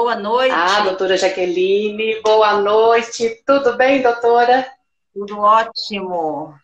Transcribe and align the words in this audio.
Boa 0.00 0.14
noite. 0.14 0.54
Ah, 0.54 0.82
doutora 0.82 1.16
Jaqueline, 1.16 2.22
boa 2.22 2.62
noite. 2.62 3.42
Tudo 3.44 3.76
bem, 3.76 4.00
doutora? 4.00 4.64
Tudo 5.12 5.40
ótimo. 5.40 6.54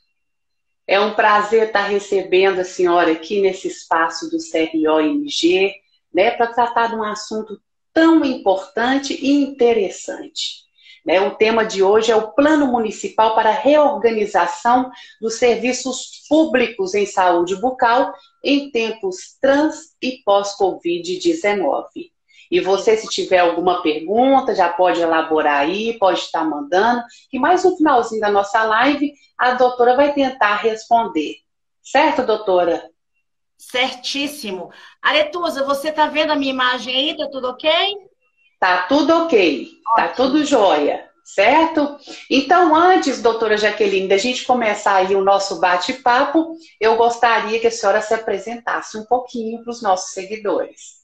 É 0.86 1.00
um 1.00 1.14
prazer 1.14 1.66
estar 1.66 1.82
recebendo 1.82 2.60
a 2.60 2.64
senhora 2.64 3.10
aqui 3.10 3.40
nesse 3.40 3.66
espaço 3.66 4.30
do 4.30 4.36
CROMG, 4.38 5.74
né, 6.14 6.30
para 6.30 6.46
tratar 6.46 6.90
de 6.90 6.94
um 6.94 7.02
assunto 7.02 7.60
tão 7.92 8.24
importante 8.24 9.18
e 9.20 9.32
interessante. 9.32 10.62
Né, 11.04 11.20
o 11.20 11.34
tema 11.34 11.64
de 11.64 11.82
hoje 11.82 12.12
é 12.12 12.16
o 12.16 12.30
Plano 12.34 12.68
Municipal 12.68 13.34
para 13.34 13.50
a 13.50 13.58
Reorganização 13.58 14.92
dos 15.20 15.34
Serviços 15.40 16.24
Públicos 16.28 16.94
em 16.94 17.04
Saúde 17.04 17.56
Bucal 17.56 18.14
em 18.44 18.70
tempos 18.70 19.36
trans 19.40 19.96
e 20.00 20.22
pós-Covid-19. 20.24 22.13
E 22.54 22.60
você, 22.60 22.96
se 22.96 23.08
tiver 23.08 23.38
alguma 23.38 23.82
pergunta, 23.82 24.54
já 24.54 24.68
pode 24.68 25.00
elaborar 25.00 25.62
aí, 25.62 25.98
pode 25.98 26.20
estar 26.20 26.44
mandando, 26.44 27.02
que 27.28 27.36
mais 27.36 27.64
no 27.64 27.76
finalzinho 27.76 28.20
da 28.20 28.30
nossa 28.30 28.62
live 28.62 29.12
a 29.36 29.54
doutora 29.54 29.96
vai 29.96 30.12
tentar 30.12 30.58
responder. 30.58 31.34
Certo, 31.82 32.22
doutora? 32.22 32.88
Certíssimo. 33.58 34.70
Aretusa, 35.02 35.64
você 35.64 35.88
está 35.88 36.06
vendo 36.06 36.30
a 36.30 36.36
minha 36.36 36.52
imagem 36.52 36.94
aí? 36.94 37.16
Tá 37.16 37.28
tudo 37.28 37.48
ok? 37.48 37.72
Tá 38.60 38.82
tudo 38.86 39.24
ok. 39.24 39.64
Tá 39.64 39.90
Ótimo. 39.90 40.06
Tá 40.06 40.14
tudo 40.14 40.44
jóia. 40.44 41.10
Certo? 41.24 41.96
Então, 42.30 42.72
antes, 42.72 43.20
doutora 43.20 43.58
Jaqueline, 43.58 44.06
da 44.06 44.16
gente 44.16 44.44
começar 44.44 44.94
aí 44.94 45.16
o 45.16 45.24
nosso 45.24 45.58
bate-papo, 45.58 46.56
eu 46.80 46.94
gostaria 46.96 47.58
que 47.58 47.66
a 47.66 47.70
senhora 47.72 48.00
se 48.00 48.14
apresentasse 48.14 48.96
um 48.96 49.04
pouquinho 49.04 49.60
para 49.64 49.72
os 49.72 49.82
nossos 49.82 50.12
seguidores. 50.12 51.03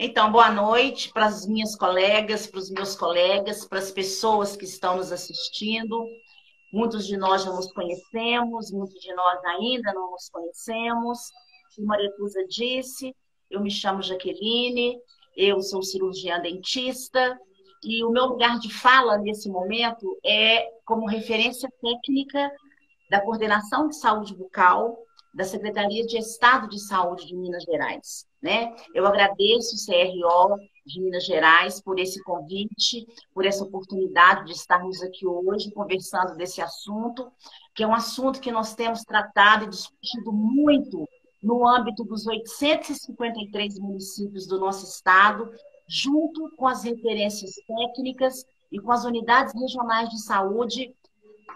Então, 0.00 0.30
boa 0.30 0.48
noite 0.48 1.12
para 1.12 1.26
as 1.26 1.44
minhas 1.44 1.74
colegas, 1.74 2.46
para 2.46 2.60
os 2.60 2.70
meus 2.70 2.94
colegas, 2.94 3.66
para 3.66 3.80
as 3.80 3.90
pessoas 3.90 4.54
que 4.54 4.64
estão 4.64 4.98
nos 4.98 5.10
assistindo. 5.10 6.06
Muitos 6.72 7.04
de 7.04 7.16
nós 7.16 7.42
já 7.42 7.50
nos 7.50 7.72
conhecemos, 7.72 8.70
muitos 8.70 9.00
de 9.00 9.12
nós 9.12 9.44
ainda 9.44 9.92
não 9.92 10.12
nos 10.12 10.28
conhecemos. 10.28 11.18
Como 11.74 11.92
a 11.92 11.96
Maria 11.96 12.12
disse, 12.48 13.12
eu 13.50 13.60
me 13.60 13.72
chamo 13.72 14.00
Jaqueline, 14.00 14.96
eu 15.36 15.60
sou 15.60 15.82
cirurgiã 15.82 16.38
dentista 16.38 17.36
e 17.82 18.04
o 18.04 18.10
meu 18.10 18.26
lugar 18.26 18.60
de 18.60 18.72
fala 18.72 19.18
nesse 19.18 19.50
momento 19.50 20.16
é 20.24 20.64
como 20.84 21.08
referência 21.08 21.68
técnica 21.82 22.52
da 23.10 23.20
Coordenação 23.20 23.88
de 23.88 23.96
Saúde 23.96 24.32
Bucal 24.32 24.96
da 25.34 25.44
Secretaria 25.44 26.04
de 26.06 26.18
Estado 26.18 26.68
de 26.68 26.78
Saúde 26.78 27.26
de 27.26 27.36
Minas 27.36 27.64
Gerais. 27.64 28.26
Né? 28.42 28.74
Eu 28.94 29.06
agradeço 29.06 29.74
o 29.74 29.86
CRO 29.86 30.56
de 30.86 31.00
Minas 31.00 31.24
Gerais 31.24 31.80
por 31.80 31.98
esse 31.98 32.22
convite, 32.22 33.06
por 33.34 33.44
essa 33.44 33.64
oportunidade 33.64 34.46
de 34.46 34.52
estarmos 34.52 35.02
aqui 35.02 35.26
hoje 35.26 35.70
conversando 35.72 36.36
desse 36.36 36.60
assunto, 36.60 37.30
que 37.74 37.82
é 37.82 37.86
um 37.86 37.94
assunto 37.94 38.40
que 38.40 38.52
nós 38.52 38.74
temos 38.74 39.02
tratado 39.02 39.64
e 39.64 39.68
discutido 39.68 40.32
muito 40.32 41.06
no 41.42 41.66
âmbito 41.68 42.04
dos 42.04 42.26
853 42.26 43.78
municípios 43.78 44.46
do 44.46 44.58
nosso 44.58 44.86
estado, 44.86 45.50
junto 45.88 46.50
com 46.56 46.66
as 46.66 46.82
referências 46.82 47.52
técnicas 47.66 48.44
e 48.70 48.78
com 48.78 48.92
as 48.92 49.04
unidades 49.04 49.54
regionais 49.54 50.08
de 50.10 50.22
saúde, 50.22 50.94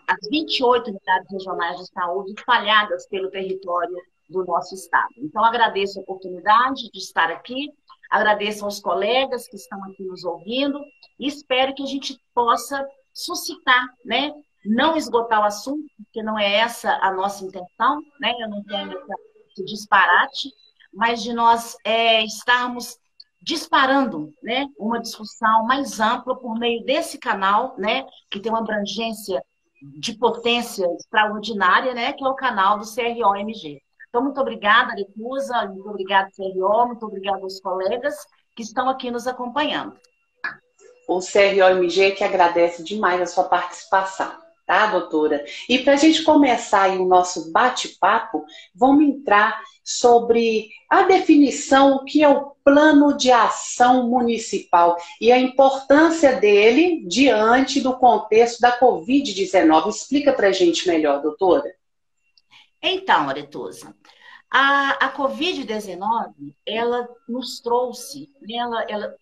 as 0.06 0.28
28 0.28 0.91
unidades 0.91 1.31
regionais 1.31 1.78
de 1.78 1.86
saúde 1.86 2.34
espalhadas 2.36 3.06
pelo 3.08 3.31
território 3.31 3.97
do 4.28 4.45
nosso 4.45 4.75
estado. 4.75 5.12
Então, 5.19 5.45
agradeço 5.45 5.98
a 5.98 6.03
oportunidade 6.03 6.91
de 6.91 6.98
estar 6.98 7.31
aqui, 7.31 7.70
agradeço 8.11 8.64
aos 8.64 8.80
colegas 8.80 9.47
que 9.47 9.56
estão 9.56 9.83
aqui 9.84 10.05
nos 10.05 10.25
ouvindo 10.25 10.80
e 11.19 11.27
espero 11.27 11.75
que 11.75 11.83
a 11.83 11.86
gente 11.86 12.19
possa 12.34 12.84
suscitar, 13.12 13.86
né? 14.05 14.33
Não 14.64 14.97
esgotar 14.97 15.41
o 15.41 15.45
assunto, 15.45 15.84
porque 15.97 16.23
não 16.23 16.39
é 16.39 16.55
essa 16.55 16.92
a 17.03 17.12
nossa 17.12 17.45
intenção, 17.45 18.01
né? 18.20 18.33
Eu 18.41 18.48
não 18.48 18.62
tenho 18.64 18.92
esse 19.51 19.64
disparate, 19.64 20.51
mas 20.92 21.23
de 21.23 21.33
nós 21.33 21.77
é, 21.85 22.24
estarmos 22.24 22.96
disparando, 23.42 24.33
né? 24.42 24.67
Uma 24.79 25.01
discussão 25.01 25.64
mais 25.64 25.98
ampla 25.98 26.36
por 26.39 26.58
meio 26.58 26.85
desse 26.85 27.18
canal, 27.18 27.74
né? 27.77 28.07
Que 28.30 28.41
tem 28.41 28.52
uma 28.52 28.61
abrangência 28.61 29.42
de 29.98 30.16
potência 30.16 30.86
extraordinária, 30.94 31.94
né? 31.94 32.12
Que 32.12 32.24
é 32.24 32.28
o 32.28 32.34
canal 32.34 32.78
do 32.78 32.84
CROMG. 32.84 33.80
Então, 34.08 34.22
muito 34.22 34.40
obrigada, 34.40 34.94
Lecusa, 34.94 35.66
muito 35.66 35.88
obrigada, 35.88 36.28
CRO, 36.36 36.86
muito 36.86 37.06
obrigada 37.06 37.42
aos 37.42 37.60
colegas 37.60 38.14
que 38.54 38.62
estão 38.62 38.88
aqui 38.88 39.10
nos 39.10 39.26
acompanhando. 39.26 39.96
O 41.08 41.18
CROMG 41.20 42.12
que 42.12 42.22
agradece 42.22 42.84
demais 42.84 43.20
a 43.20 43.26
sua 43.26 43.44
participação, 43.44 44.32
tá, 44.72 44.86
doutora? 44.86 45.44
E 45.68 45.80
para 45.80 45.92
a 45.92 45.96
gente 45.96 46.22
começar 46.22 46.88
o 46.98 47.05
nosso 47.05 47.52
bate-papo, 47.52 48.42
vamos 48.74 49.05
entrar 49.05 49.62
sobre 49.84 50.70
a 50.88 51.02
definição, 51.02 51.96
o 51.96 52.05
que 52.05 52.22
é 52.22 52.28
o 52.28 52.52
plano 52.64 53.14
de 53.14 53.30
ação 53.30 54.08
municipal 54.08 54.96
e 55.20 55.30
a 55.30 55.38
importância 55.38 56.36
dele 56.36 57.05
diante 57.06 57.82
do 57.82 57.98
contexto 57.98 58.61
da 58.61 58.78
Covid-19. 58.78 59.90
Explica 59.90 60.32
para 60.32 60.48
a 60.48 60.52
gente 60.52 60.88
melhor, 60.88 61.20
doutora. 61.20 61.70
Então, 62.82 63.28
Aretusa, 63.28 63.94
a, 64.50 65.06
a 65.06 65.14
Covid-19, 65.14 66.55
ela 66.64 67.06
nos 67.28 67.61
trouxe, 67.61 68.30
né, 68.40 68.56
ela, 68.56 68.82
ela 68.88 69.16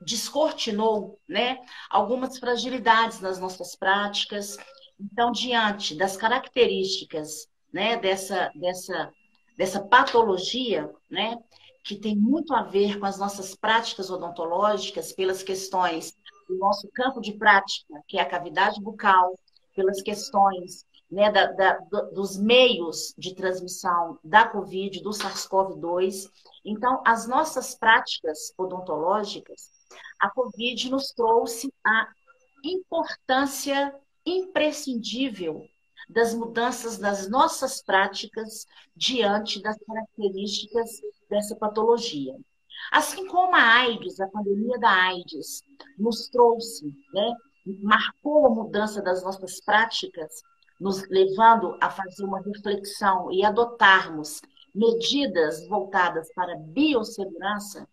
descortinou 0.00 1.18
né, 1.28 1.58
algumas 1.90 2.38
fragilidades 2.38 3.20
nas 3.20 3.38
nossas 3.38 3.74
práticas. 3.74 4.56
Então, 5.00 5.32
diante 5.32 5.96
das 5.96 6.16
características 6.16 7.48
né, 7.72 7.96
dessa, 7.96 8.50
dessa, 8.54 9.12
dessa 9.56 9.80
patologia, 9.80 10.90
né, 11.10 11.36
que 11.84 11.96
tem 11.96 12.16
muito 12.16 12.54
a 12.54 12.62
ver 12.62 12.98
com 12.98 13.06
as 13.06 13.18
nossas 13.18 13.54
práticas 13.54 14.10
odontológicas, 14.10 15.12
pelas 15.12 15.42
questões 15.42 16.12
do 16.48 16.56
nosso 16.56 16.88
campo 16.92 17.20
de 17.20 17.32
prática, 17.32 17.94
que 18.08 18.18
é 18.18 18.22
a 18.22 18.28
cavidade 18.28 18.80
bucal, 18.80 19.38
pelas 19.74 20.02
questões 20.02 20.84
né, 21.10 21.30
da, 21.30 21.52
da, 21.52 21.78
dos 22.12 22.36
meios 22.36 23.14
de 23.16 23.34
transmissão 23.34 24.18
da 24.24 24.48
Covid, 24.48 25.02
do 25.02 25.10
SARS-CoV-2. 25.10 26.28
Então, 26.64 27.02
as 27.06 27.28
nossas 27.28 27.74
práticas 27.74 28.52
odontológicas, 28.58 29.70
a 30.18 30.30
Covid 30.30 30.90
nos 30.90 31.12
trouxe 31.12 31.72
a 31.84 32.08
importância 32.64 33.94
imprescindível 34.24 35.64
das 36.08 36.34
mudanças 36.34 36.98
das 36.98 37.28
nossas 37.28 37.82
práticas 37.82 38.66
diante 38.94 39.60
das 39.60 39.76
características 39.78 40.90
dessa 41.28 41.56
patologia. 41.56 42.36
Assim 42.92 43.26
como 43.26 43.54
a 43.54 43.80
AIDS, 43.80 44.20
a 44.20 44.28
pandemia 44.28 44.78
da 44.78 44.90
AIDS, 44.90 45.62
nos 45.98 46.28
trouxe, 46.28 46.94
né, 47.12 47.32
marcou 47.82 48.46
a 48.46 48.50
mudança 48.50 49.02
das 49.02 49.22
nossas 49.24 49.60
práticas, 49.60 50.42
nos 50.78 51.08
levando 51.08 51.76
a 51.80 51.90
fazer 51.90 52.24
uma 52.24 52.40
reflexão 52.40 53.32
e 53.32 53.44
adotarmos 53.44 54.40
medidas 54.74 55.66
voltadas 55.68 56.28
para 56.34 56.52
a 56.52 56.58
biossegurança, 56.58 57.88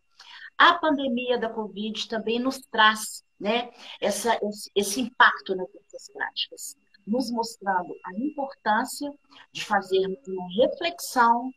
a 0.58 0.76
pandemia 0.76 1.38
da 1.38 1.50
Covid 1.50 2.08
também 2.08 2.40
nos 2.40 2.60
traz 2.72 3.24
né, 3.40 3.72
essa, 4.00 4.40
esse, 4.76 5.02
impacto 5.02 5.56
nas 5.56 5.68
nossas 5.74 6.12
práticas, 6.14 6.78
nos 7.06 7.30
mostrando 7.32 7.94
a 8.06 8.14
importância 8.18 9.12
de 9.52 9.66
fazermos 9.66 10.20
uma 10.28 10.48
reflexão, 10.56 11.52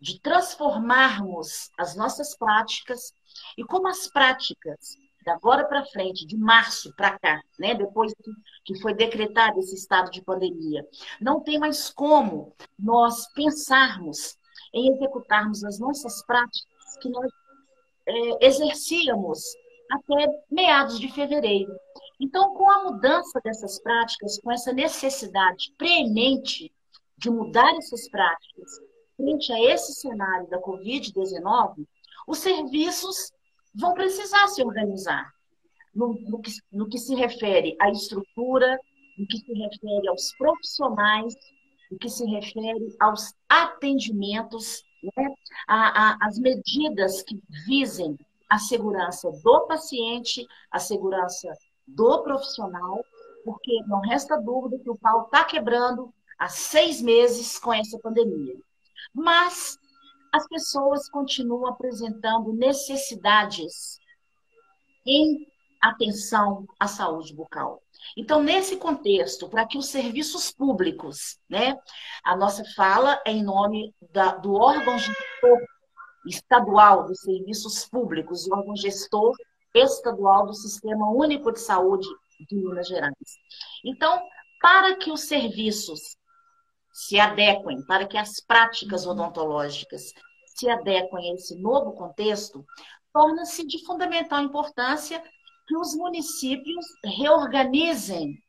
de 0.00 0.20
transformarmos 0.20 1.70
as 1.78 1.94
nossas 1.96 2.36
práticas 2.36 3.12
e 3.56 3.64
como 3.64 3.88
as 3.88 4.08
práticas 4.08 4.96
da 5.24 5.34
agora 5.34 5.64
para 5.66 5.84
frente, 5.84 6.26
de 6.26 6.36
março 6.36 6.94
para 6.96 7.18
cá, 7.18 7.40
né, 7.58 7.74
depois 7.74 8.12
que 8.64 8.80
foi 8.80 8.94
decretado 8.94 9.58
esse 9.60 9.74
estado 9.74 10.10
de 10.10 10.22
pandemia, 10.22 10.86
não 11.20 11.40
tem 11.40 11.58
mais 11.58 11.90
como 11.90 12.54
nós 12.78 13.30
pensarmos 13.32 14.38
em 14.72 14.92
executarmos 14.94 15.62
as 15.64 15.78
nossas 15.78 16.24
práticas 16.24 16.96
que 17.00 17.08
nós 17.08 17.30
é, 18.06 18.46
exercíamos 18.46 19.42
até 19.90 20.26
meados 20.50 20.98
de 20.98 21.12
fevereiro. 21.12 21.72
Então, 22.20 22.54
com 22.54 22.70
a 22.70 22.84
mudança 22.84 23.40
dessas 23.42 23.80
práticas, 23.80 24.38
com 24.40 24.52
essa 24.52 24.72
necessidade 24.72 25.72
premente 25.76 26.72
de 27.16 27.30
mudar 27.30 27.74
essas 27.76 28.08
práticas 28.08 28.70
frente 29.16 29.52
a 29.52 29.60
esse 29.72 29.94
cenário 29.94 30.48
da 30.48 30.60
Covid-19, 30.60 31.86
os 32.26 32.38
serviços 32.38 33.32
vão 33.74 33.94
precisar 33.94 34.48
se 34.48 34.62
organizar 34.62 35.30
no, 35.94 36.14
no, 36.28 36.40
que, 36.40 36.50
no 36.72 36.88
que 36.88 36.98
se 36.98 37.14
refere 37.14 37.76
à 37.80 37.90
estrutura, 37.90 38.78
no 39.18 39.26
que 39.26 39.38
se 39.38 39.52
refere 39.52 40.08
aos 40.08 40.34
profissionais, 40.36 41.34
no 41.90 41.98
que 41.98 42.08
se 42.08 42.24
refere 42.24 42.96
aos 43.00 43.34
atendimentos, 43.48 44.82
né? 45.02 45.34
a, 45.66 46.10
a, 46.10 46.18
as 46.22 46.38
medidas 46.38 47.22
que 47.22 47.40
visem 47.66 48.18
a 48.48 48.58
segurança 48.58 49.30
do 49.42 49.66
paciente, 49.66 50.46
a 50.70 50.78
segurança 50.78 51.48
do 51.86 52.22
profissional, 52.22 53.04
porque 53.44 53.82
não 53.86 54.00
resta 54.00 54.36
dúvida 54.36 54.82
que 54.82 54.90
o 54.90 54.98
pau 54.98 55.24
está 55.24 55.44
quebrando 55.44 56.12
há 56.38 56.48
seis 56.48 57.00
meses 57.00 57.58
com 57.58 57.72
essa 57.72 57.98
pandemia. 57.98 58.56
Mas 59.14 59.78
as 60.32 60.46
pessoas 60.48 61.08
continuam 61.08 61.66
apresentando 61.66 62.52
necessidades 62.52 63.98
em 65.06 65.46
atenção 65.80 66.66
à 66.78 66.86
saúde 66.86 67.34
bucal. 67.34 67.82
Então, 68.16 68.42
nesse 68.42 68.76
contexto, 68.76 69.48
para 69.48 69.66
que 69.66 69.78
os 69.78 69.86
serviços 69.86 70.50
públicos, 70.50 71.38
né, 71.48 71.76
a 72.24 72.36
nossa 72.36 72.64
fala 72.76 73.20
é 73.26 73.32
em 73.32 73.42
nome 73.42 73.94
da, 74.10 74.36
do 74.36 74.54
órgão 74.54 74.98
gestor 74.98 75.58
estadual 76.26 77.06
dos 77.06 77.20
serviços 77.20 77.86
públicos, 77.86 78.46
o 78.46 78.54
órgão 78.54 78.76
gestor 78.76 79.34
estadual 79.74 80.46
do 80.46 80.54
Sistema 80.54 81.10
Único 81.10 81.52
de 81.52 81.60
Saúde 81.60 82.08
de 82.48 82.56
Minas 82.56 82.88
Gerais. 82.88 83.14
Então, 83.84 84.20
para 84.60 84.96
que 84.96 85.10
os 85.10 85.22
serviços 85.22 86.16
se 86.92 87.18
adequem, 87.18 87.82
para 87.86 88.06
que 88.06 88.18
as 88.18 88.40
práticas 88.40 89.06
odontológicas 89.06 90.12
se 90.44 90.68
adequem 90.68 91.30
a 91.30 91.34
esse 91.34 91.56
novo 91.56 91.92
contexto, 91.92 92.64
torna-se 93.12 93.66
de 93.66 93.84
fundamental 93.86 94.40
importância 94.42 95.22
que 95.70 95.76
os 95.76 95.94
municípios 95.94 96.84
reorganizem 97.04 98.42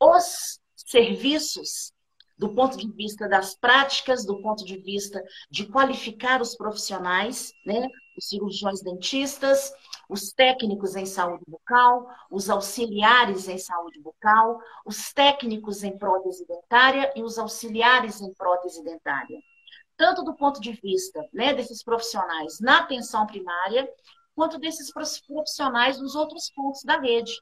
os 0.00 0.58
serviços 0.74 1.92
do 2.38 2.54
ponto 2.54 2.78
de 2.78 2.90
vista 2.90 3.28
das 3.28 3.54
práticas, 3.54 4.24
do 4.24 4.40
ponto 4.40 4.64
de 4.64 4.78
vista 4.78 5.22
de 5.50 5.66
qualificar 5.66 6.40
os 6.40 6.56
profissionais, 6.56 7.52
né? 7.66 7.86
os 8.16 8.28
cirurgiões 8.28 8.80
dentistas, 8.80 9.74
os 10.08 10.32
técnicos 10.32 10.96
em 10.96 11.04
saúde 11.04 11.44
bucal, 11.46 12.08
os 12.30 12.48
auxiliares 12.48 13.46
em 13.46 13.58
saúde 13.58 14.00
bucal, 14.00 14.58
os 14.86 15.12
técnicos 15.12 15.84
em 15.84 15.98
prótese 15.98 16.46
dentária 16.46 17.12
e 17.14 17.22
os 17.22 17.38
auxiliares 17.38 18.22
em 18.22 18.32
prótese 18.32 18.82
dentária. 18.82 19.38
Tanto 19.98 20.24
do 20.24 20.34
ponto 20.34 20.62
de 20.62 20.72
vista 20.72 21.28
né, 21.30 21.52
desses 21.52 21.82
profissionais 21.84 22.58
na 22.58 22.78
atenção 22.78 23.26
primária, 23.26 23.86
quanto 24.34 24.58
desses 24.58 24.92
profissionais 24.92 26.00
nos 26.00 26.14
outros 26.14 26.50
pontos 26.54 26.82
da 26.84 26.98
rede. 26.98 27.32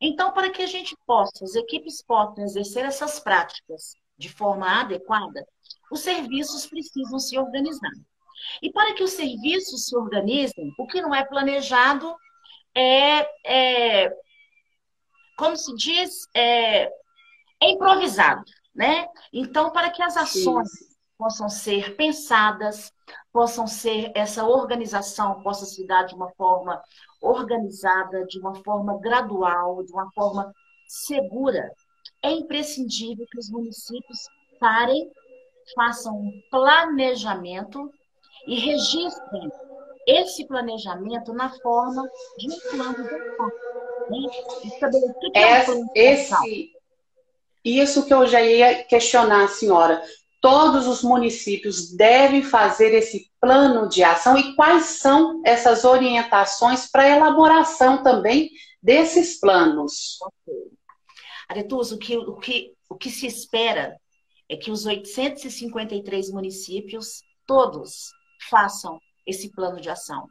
Então, 0.00 0.32
para 0.32 0.50
que 0.50 0.62
a 0.62 0.66
gente 0.66 0.96
possa, 1.06 1.44
as 1.44 1.54
equipes 1.54 2.02
possam 2.02 2.44
exercer 2.44 2.84
essas 2.84 3.20
práticas 3.20 3.94
de 4.18 4.28
forma 4.28 4.80
adequada, 4.80 5.46
os 5.90 6.00
serviços 6.00 6.66
precisam 6.66 7.18
se 7.18 7.38
organizar. 7.38 7.92
E 8.60 8.72
para 8.72 8.94
que 8.94 9.02
os 9.02 9.12
serviços 9.12 9.86
se 9.86 9.96
organizem, 9.96 10.72
o 10.78 10.86
que 10.86 11.00
não 11.00 11.14
é 11.14 11.24
planejado 11.24 12.14
é, 12.74 13.26
é 13.46 14.12
como 15.36 15.56
se 15.56 15.74
diz, 15.74 16.28
é, 16.34 16.84
é, 16.84 17.70
improvisado, 17.70 18.44
né? 18.74 19.06
Então, 19.32 19.70
para 19.70 19.90
que 19.90 20.02
as 20.02 20.16
ações 20.16 20.70
Sim. 20.70 20.84
possam 21.18 21.48
ser 21.48 21.96
pensadas, 21.96 22.92
possam 23.32 23.66
ser, 23.66 24.12
essa 24.14 24.44
organização 24.44 25.42
possa 25.42 25.64
se 25.64 25.86
dar 25.86 26.04
de 26.04 26.14
uma 26.14 26.30
forma 26.30 26.82
organizada, 27.20 28.24
de 28.26 28.38
uma 28.38 28.54
forma 28.62 28.98
gradual, 28.98 29.82
de 29.84 29.92
uma 29.92 30.10
forma 30.12 30.52
segura, 30.86 31.72
é 32.22 32.30
imprescindível 32.30 33.26
que 33.30 33.38
os 33.38 33.50
municípios 33.50 34.18
parem, 34.60 35.10
façam 35.74 36.14
um 36.14 36.42
planejamento 36.50 37.90
e 38.46 38.58
registrem 38.58 39.50
esse 40.06 40.46
planejamento 40.46 41.32
na 41.32 41.48
forma 41.48 42.08
de 42.38 42.48
um 42.48 42.60
plano 42.70 43.04
de 43.04 43.14
ação. 43.14 43.50
Né? 44.10 44.28
É, 45.34 45.70
um 45.70 45.86
esse, 45.94 46.72
isso 47.64 48.04
que 48.06 48.12
eu 48.12 48.26
já 48.26 48.42
ia 48.42 48.82
questionar 48.84 49.44
a 49.44 49.48
senhora. 49.48 50.02
Todos 50.42 50.88
os 50.88 51.04
municípios 51.04 51.94
devem 51.94 52.42
fazer 52.42 52.92
esse 52.92 53.30
plano 53.40 53.88
de 53.88 54.02
ação 54.02 54.36
e 54.36 54.56
quais 54.56 54.98
são 54.98 55.40
essas 55.44 55.84
orientações 55.84 56.90
para 56.90 57.08
elaboração 57.08 58.02
também 58.02 58.50
desses 58.82 59.38
planos? 59.38 60.18
Okay. 60.20 60.72
Aretuso, 61.48 61.94
o 61.94 61.98
que, 61.98 62.16
o, 62.16 62.36
que, 62.36 62.72
o 62.90 62.96
que 62.96 63.08
se 63.08 63.24
espera 63.24 63.96
é 64.48 64.56
que 64.56 64.72
os 64.72 64.84
853 64.84 66.30
municípios, 66.32 67.22
todos, 67.46 68.10
façam 68.50 68.98
esse 69.24 69.52
plano 69.52 69.80
de 69.80 69.88
ação. 69.88 70.26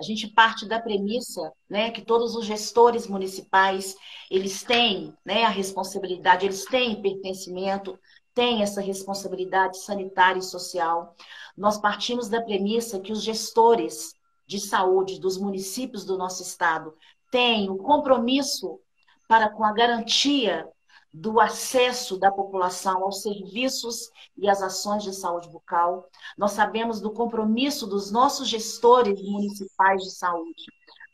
A 0.00 0.02
gente 0.02 0.26
parte 0.26 0.66
da 0.66 0.80
premissa 0.80 1.52
né, 1.70 1.90
que 1.90 2.02
todos 2.02 2.34
os 2.34 2.44
gestores 2.44 3.06
municipais, 3.06 3.94
eles 4.30 4.64
têm 4.64 5.14
né, 5.24 5.44
a 5.44 5.48
responsabilidade, 5.48 6.46
eles 6.46 6.64
têm 6.64 7.00
pertencimento, 7.00 7.96
têm 8.34 8.62
essa 8.62 8.80
responsabilidade 8.80 9.78
sanitária 9.78 10.38
e 10.38 10.42
social. 10.42 11.14
Nós 11.56 11.78
partimos 11.78 12.28
da 12.28 12.40
premissa 12.40 13.00
que 13.00 13.12
os 13.12 13.22
gestores 13.22 14.14
de 14.46 14.58
saúde 14.58 15.20
dos 15.20 15.38
municípios 15.38 16.04
do 16.04 16.16
nosso 16.16 16.42
estado 16.42 16.94
têm 17.30 17.70
o 17.70 17.76
compromisso 17.76 18.80
para 19.28 19.48
com 19.48 19.64
a 19.64 19.72
garantia 19.72 20.68
do 21.12 21.38
acesso 21.38 22.18
da 22.18 22.30
população 22.30 23.02
aos 23.02 23.20
serviços 23.20 24.10
e 24.36 24.48
às 24.48 24.62
ações 24.62 25.02
de 25.02 25.14
saúde 25.14 25.48
bucal. 25.48 26.08
Nós 26.38 26.52
sabemos 26.52 27.00
do 27.00 27.12
compromisso 27.12 27.86
dos 27.86 28.10
nossos 28.10 28.48
gestores 28.48 29.20
municipais 29.22 30.02
de 30.02 30.10
saúde 30.10 30.64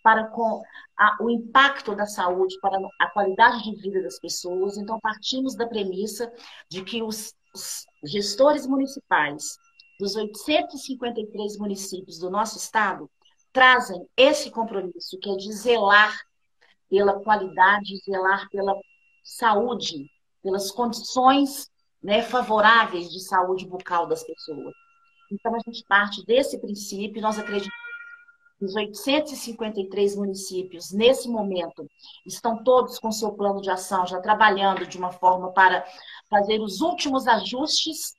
para 0.03 0.29
com 0.29 0.63
a, 0.97 1.17
o 1.21 1.31
impacto 1.31 1.95
da 1.95 2.07
saúde 2.07 2.59
para 2.61 2.79
a 2.99 3.11
qualidade 3.11 3.63
de 3.63 3.81
vida 3.81 4.03
das 4.03 4.19
pessoas. 4.19 4.77
Então, 4.77 4.99
partimos 5.01 5.55
da 5.55 5.67
premissa 5.67 6.33
de 6.69 6.83
que 6.85 7.03
os, 7.03 7.35
os 7.55 7.85
gestores 8.05 8.67
municipais 8.67 9.59
dos 9.99 10.15
853 10.15 11.59
municípios 11.59 12.19
do 12.19 12.31
nosso 12.31 12.57
estado 12.59 13.11
trazem 13.53 14.07
esse 14.17 14.51
compromisso, 14.51 15.19
que 15.21 15.31
é 15.31 15.37
de 15.37 15.53
zelar 15.53 16.17
pela 16.89 17.21
qualidade, 17.21 17.97
zelar 18.05 18.49
pela 18.51 18.75
saúde, 19.23 20.11
pelas 20.43 20.71
condições 20.71 21.69
né, 22.03 22.23
favoráveis 22.23 23.11
de 23.11 23.21
saúde 23.21 23.67
bucal 23.67 24.07
das 24.07 24.23
pessoas. 24.25 24.75
Então, 25.31 25.55
a 25.55 25.59
gente 25.59 25.85
parte 25.87 26.25
desse 26.25 26.59
princípio, 26.59 27.21
nós 27.21 27.39
acreditamos 27.39 27.88
os 28.61 28.75
853 28.75 30.17
municípios, 30.17 30.93
nesse 30.93 31.29
momento, 31.29 31.87
estão 32.27 32.63
todos 32.63 32.99
com 32.99 33.11
seu 33.13 33.33
plano 33.33 33.61
de 33.61 33.71
ação, 33.71 34.07
já 34.07 34.21
trabalhando 34.21 34.87
de 34.87 34.99
uma 34.99 35.13
forma 35.13 35.53
para 35.53 35.85
fazer 36.29 36.61
os 36.61 36.81
últimos 36.81 37.27
ajustes 37.27 38.13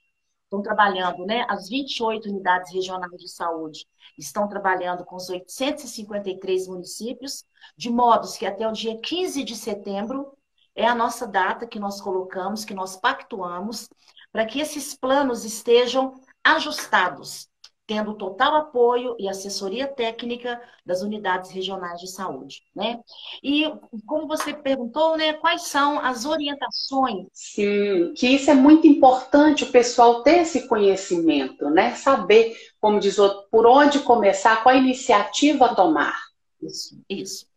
estão 0.49 0.61
trabalhando, 0.63 1.25
né? 1.25 1.45
As 1.47 1.69
28 1.69 2.27
unidades 2.27 2.73
regionais 2.73 3.11
de 3.21 3.29
saúde 3.29 3.85
estão 4.17 4.47
trabalhando 4.47 5.05
com 5.05 5.15
os 5.15 5.29
853 5.29 6.67
municípios, 6.67 7.43
de 7.77 7.89
modos 7.89 8.35
que 8.35 8.47
até 8.47 8.67
o 8.67 8.71
dia 8.71 8.99
15 8.99 9.43
de 9.43 9.55
setembro 9.55 10.35
é 10.75 10.87
a 10.87 10.95
nossa 10.95 11.27
data 11.27 11.67
que 11.67 11.79
nós 11.79 12.01
colocamos, 12.01 12.65
que 12.65 12.73
nós 12.73 12.95
pactuamos, 12.95 13.87
para 14.31 14.45
que 14.45 14.59
esses 14.59 14.95
planos 14.95 15.45
estejam 15.45 16.19
ajustados 16.43 17.48
tendo 17.89 18.13
total 18.13 18.55
apoio 18.55 19.15
e 19.17 19.27
assessoria 19.27 19.87
técnica 19.87 20.61
das 20.85 21.01
unidades 21.01 21.49
regionais 21.49 21.99
de 21.99 22.07
saúde, 22.07 22.61
né? 22.75 22.99
E 23.41 23.63
como 24.05 24.27
você 24.27 24.53
perguntou, 24.53 25.17
né, 25.17 25.33
quais 25.33 25.63
são 25.63 25.99
as 25.99 26.23
orientações? 26.23 27.25
Sim, 27.33 28.13
que 28.15 28.27
isso 28.27 28.51
é 28.51 28.53
muito 28.53 28.85
importante 28.85 29.63
o 29.63 29.71
pessoal 29.71 30.21
ter 30.21 30.41
esse 30.41 30.67
conhecimento, 30.67 31.67
né? 31.71 31.95
Saber, 31.95 32.55
como 32.79 32.99
diz 32.99 33.17
o 33.17 33.23
outro, 33.23 33.47
por 33.49 33.65
onde 33.65 33.97
começar, 34.01 34.61
qual 34.61 34.75
a 34.75 34.77
iniciativa 34.77 35.73
tomar. 35.73 36.15
Isso, 36.61 37.01
isso. 37.09 37.47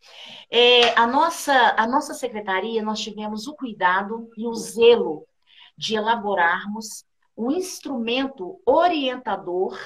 É, 0.50 0.98
a, 0.98 1.06
nossa, 1.06 1.52
a 1.76 1.86
nossa 1.86 2.14
secretaria, 2.14 2.82
nós 2.82 3.00
tivemos 3.00 3.46
o 3.46 3.54
cuidado 3.54 4.30
e 4.34 4.46
o 4.46 4.54
zelo 4.54 5.26
de 5.76 5.94
elaborarmos 5.94 7.04
um 7.36 7.50
instrumento 7.50 8.58
orientador 8.64 9.76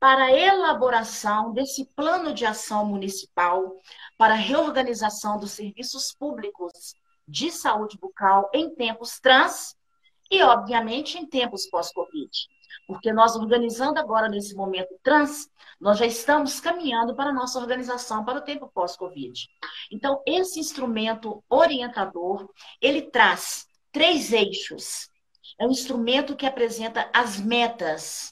para 0.00 0.24
a 0.24 0.32
elaboração 0.32 1.52
desse 1.52 1.84
plano 1.94 2.32
de 2.32 2.46
ação 2.46 2.86
municipal 2.86 3.76
para 4.16 4.32
a 4.32 4.38
reorganização 4.38 5.38
dos 5.38 5.52
serviços 5.52 6.12
públicos 6.18 6.94
de 7.28 7.50
saúde 7.50 7.98
bucal 7.98 8.50
em 8.54 8.74
tempos 8.74 9.20
trans 9.20 9.76
e, 10.30 10.42
obviamente, 10.42 11.18
em 11.18 11.26
tempos 11.26 11.68
pós-Covid. 11.68 12.30
Porque 12.86 13.12
nós, 13.12 13.36
organizando 13.36 14.00
agora 14.00 14.28
nesse 14.28 14.54
momento 14.54 14.98
trans, 15.02 15.48
nós 15.78 15.98
já 15.98 16.06
estamos 16.06 16.60
caminhando 16.60 17.14
para 17.14 17.30
a 17.30 17.34
nossa 17.34 17.58
organização 17.58 18.24
para 18.24 18.38
o 18.38 18.42
tempo 18.42 18.70
pós-Covid. 18.72 19.48
Então, 19.92 20.22
esse 20.26 20.58
instrumento 20.58 21.44
orientador, 21.48 22.48
ele 22.80 23.02
traz 23.02 23.66
três 23.92 24.32
eixos. 24.32 25.10
É 25.58 25.66
um 25.66 25.70
instrumento 25.70 26.34
que 26.34 26.46
apresenta 26.46 27.10
as 27.12 27.38
metas 27.38 28.30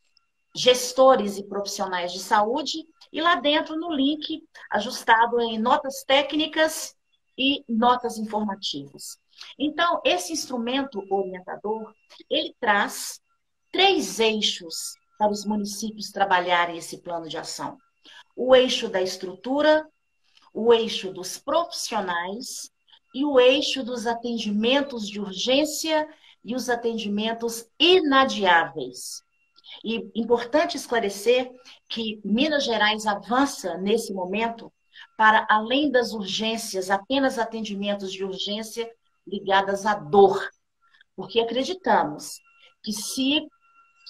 gestores 0.56 1.36
e 1.36 1.46
profissionais 1.46 2.12
de 2.12 2.18
saúde, 2.18 2.84
e 3.12 3.20
lá 3.20 3.36
dentro 3.36 3.76
no 3.76 3.92
link 3.92 4.42
ajustado 4.70 5.40
em 5.40 5.58
notas 5.58 6.02
técnicas 6.04 6.94
e 7.38 7.62
notas 7.68 8.18
informativas. 8.18 9.18
Então, 9.58 10.00
esse 10.04 10.32
instrumento 10.32 11.02
orientador, 11.10 11.92
ele 12.30 12.56
traz 12.58 13.20
três 13.70 14.18
eixos 14.18 14.94
para 15.18 15.30
os 15.30 15.44
municípios 15.44 16.10
trabalharem 16.10 16.78
esse 16.78 17.02
plano 17.02 17.28
de 17.28 17.36
ação. 17.36 17.76
O 18.34 18.54
eixo 18.54 18.88
da 18.88 19.02
estrutura, 19.02 19.86
o 20.52 20.72
eixo 20.72 21.12
dos 21.12 21.38
profissionais 21.38 22.70
e 23.14 23.24
o 23.24 23.38
eixo 23.38 23.82
dos 23.82 24.06
atendimentos 24.06 25.08
de 25.08 25.20
urgência 25.20 26.08
e 26.44 26.54
os 26.54 26.70
atendimentos 26.70 27.68
inadiáveis. 27.78 29.25
E 29.84 30.10
importante 30.14 30.76
esclarecer 30.76 31.50
que 31.88 32.20
Minas 32.24 32.64
Gerais 32.64 33.06
avança 33.06 33.76
nesse 33.78 34.12
momento 34.12 34.72
para 35.16 35.46
além 35.50 35.90
das 35.90 36.12
urgências, 36.12 36.90
apenas 36.90 37.38
atendimentos 37.38 38.12
de 38.12 38.24
urgência 38.24 38.90
ligadas 39.26 39.84
à 39.84 39.94
dor. 39.94 40.48
Porque 41.14 41.40
acreditamos 41.40 42.40
que 42.82 42.92
se 42.92 43.46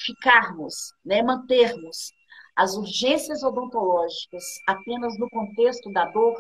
ficarmos, 0.05 0.93
né, 1.05 1.23
mantermos 1.23 2.13
as 2.55 2.75
urgências 2.75 3.43
odontológicas 3.43 4.45
apenas 4.67 5.19
no 5.19 5.29
contexto 5.29 5.93
da 5.93 6.07
dor, 6.07 6.35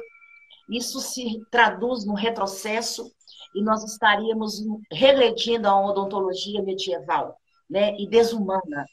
isso 0.68 1.00
se 1.00 1.40
traduz 1.50 2.04
no 2.04 2.14
retrocesso 2.14 3.10
e 3.54 3.62
nós 3.62 3.84
estaríamos 3.84 4.62
regredindo 4.90 5.68
a 5.68 5.78
uma 5.78 5.90
odontologia 5.90 6.62
medieval 6.62 7.38
né, 7.68 7.96
e 7.98 8.08
desumana, 8.08 8.86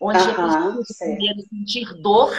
onde 0.00 0.18
uhum, 0.18 0.80
é 0.80 1.04
primeiro 1.04 1.40
sentir 1.42 1.92
dor 2.00 2.32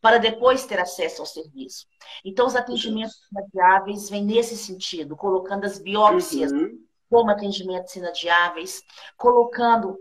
para 0.00 0.18
depois 0.18 0.64
ter 0.64 0.78
acesso 0.78 1.22
ao 1.22 1.26
serviço. 1.26 1.86
Então, 2.24 2.46
os 2.46 2.56
atendimentos 2.56 3.16
inadiáveis 3.30 4.08
vêm 4.08 4.24
nesse 4.24 4.56
sentido, 4.56 5.16
colocando 5.16 5.64
as 5.64 5.78
biópsias 5.78 6.52
uhum. 6.52 6.78
como 7.10 7.30
atendimentos 7.30 7.94
inadiáveis, 7.96 8.82
colocando 9.16 9.98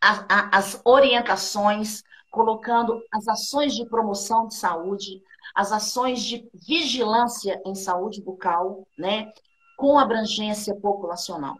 a, 0.00 0.26
a, 0.28 0.58
as 0.58 0.80
orientações, 0.84 2.02
colocando 2.30 3.00
as 3.12 3.26
ações 3.28 3.74
de 3.74 3.86
promoção 3.86 4.46
de 4.46 4.54
saúde, 4.54 5.22
as 5.54 5.72
ações 5.72 6.22
de 6.22 6.48
vigilância 6.54 7.60
em 7.64 7.74
saúde 7.74 8.22
bucal, 8.22 8.86
né, 8.96 9.32
com 9.76 9.98
abrangência 9.98 10.74
populacional. 10.74 11.56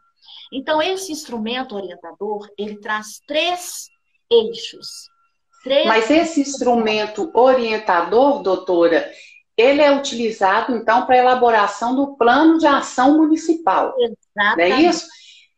Então, 0.53 0.83
esse 0.83 1.13
instrumento 1.13 1.77
orientador, 1.77 2.49
ele 2.59 2.79
traz 2.81 3.21
três 3.27 3.89
eixos. 4.31 5.09
Três... 5.63 5.87
Mas 5.87 6.11
esse 6.11 6.41
instrumento 6.41 7.31
orientador, 7.35 8.43
doutora, 8.43 9.11
ele 9.57 9.83
é 9.83 9.95
utilizado, 9.95 10.75
então, 10.75 11.05
para 11.05 11.17
a 11.17 11.19
elaboração 11.19 11.97
do 11.97 12.17
plano 12.17 12.59
de 12.59 12.67
ação 12.67 13.19
municipal. 13.19 13.95
Exatamente. 13.99 14.71
Não 14.71 14.77
é 14.77 14.81
isso? 14.83 15.07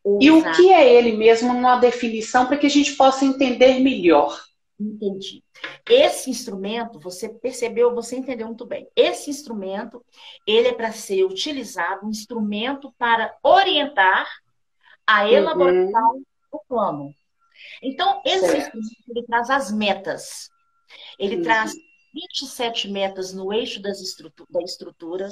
Exato. 0.05 0.19
E 0.23 0.31
o 0.31 0.53
que 0.53 0.73
é 0.73 0.95
ele 0.95 1.13
mesmo 1.13 1.53
numa 1.53 1.77
definição 1.77 2.47
para 2.47 2.57
que 2.57 2.67
a 2.67 2.71
gente 2.71 2.93
possa 2.97 3.25
entender 3.25 3.81
melhor? 3.81 4.41
Entendi. 4.81 5.45
Esse 5.87 6.31
instrumento, 6.31 6.99
você 6.99 7.29
percebeu, 7.29 7.95
você 7.95 8.17
entendeu 8.17 8.47
muito 8.47 8.65
bem. 8.65 8.89
Esse 8.97 9.29
instrumento, 9.29 10.03
ele 10.47 10.69
é 10.69 10.73
para 10.73 10.91
ser 10.91 11.25
utilizado, 11.25 12.07
um 12.07 12.11
instrumento 12.11 12.91
para 12.99 13.37
orientar 13.43 14.27
a 15.07 15.25
uhum. 15.25 15.29
elaboração 15.29 16.15
uhum. 16.15 16.23
do 16.51 16.61
plano. 16.67 17.15
Então, 17.83 18.21
esse 18.25 18.57
instrumento 18.57 19.05
ele 19.09 19.27
traz 19.27 19.51
as 19.51 19.71
metas. 19.71 20.51
Ele 21.19 21.37
uhum. 21.37 21.43
traz 21.43 21.73
27 22.13 22.89
metas 22.89 23.33
no 23.33 23.53
eixo 23.53 23.81
das 23.81 24.01
estrutura, 24.01 24.49
da 24.51 24.63
estrutura, 24.63 25.29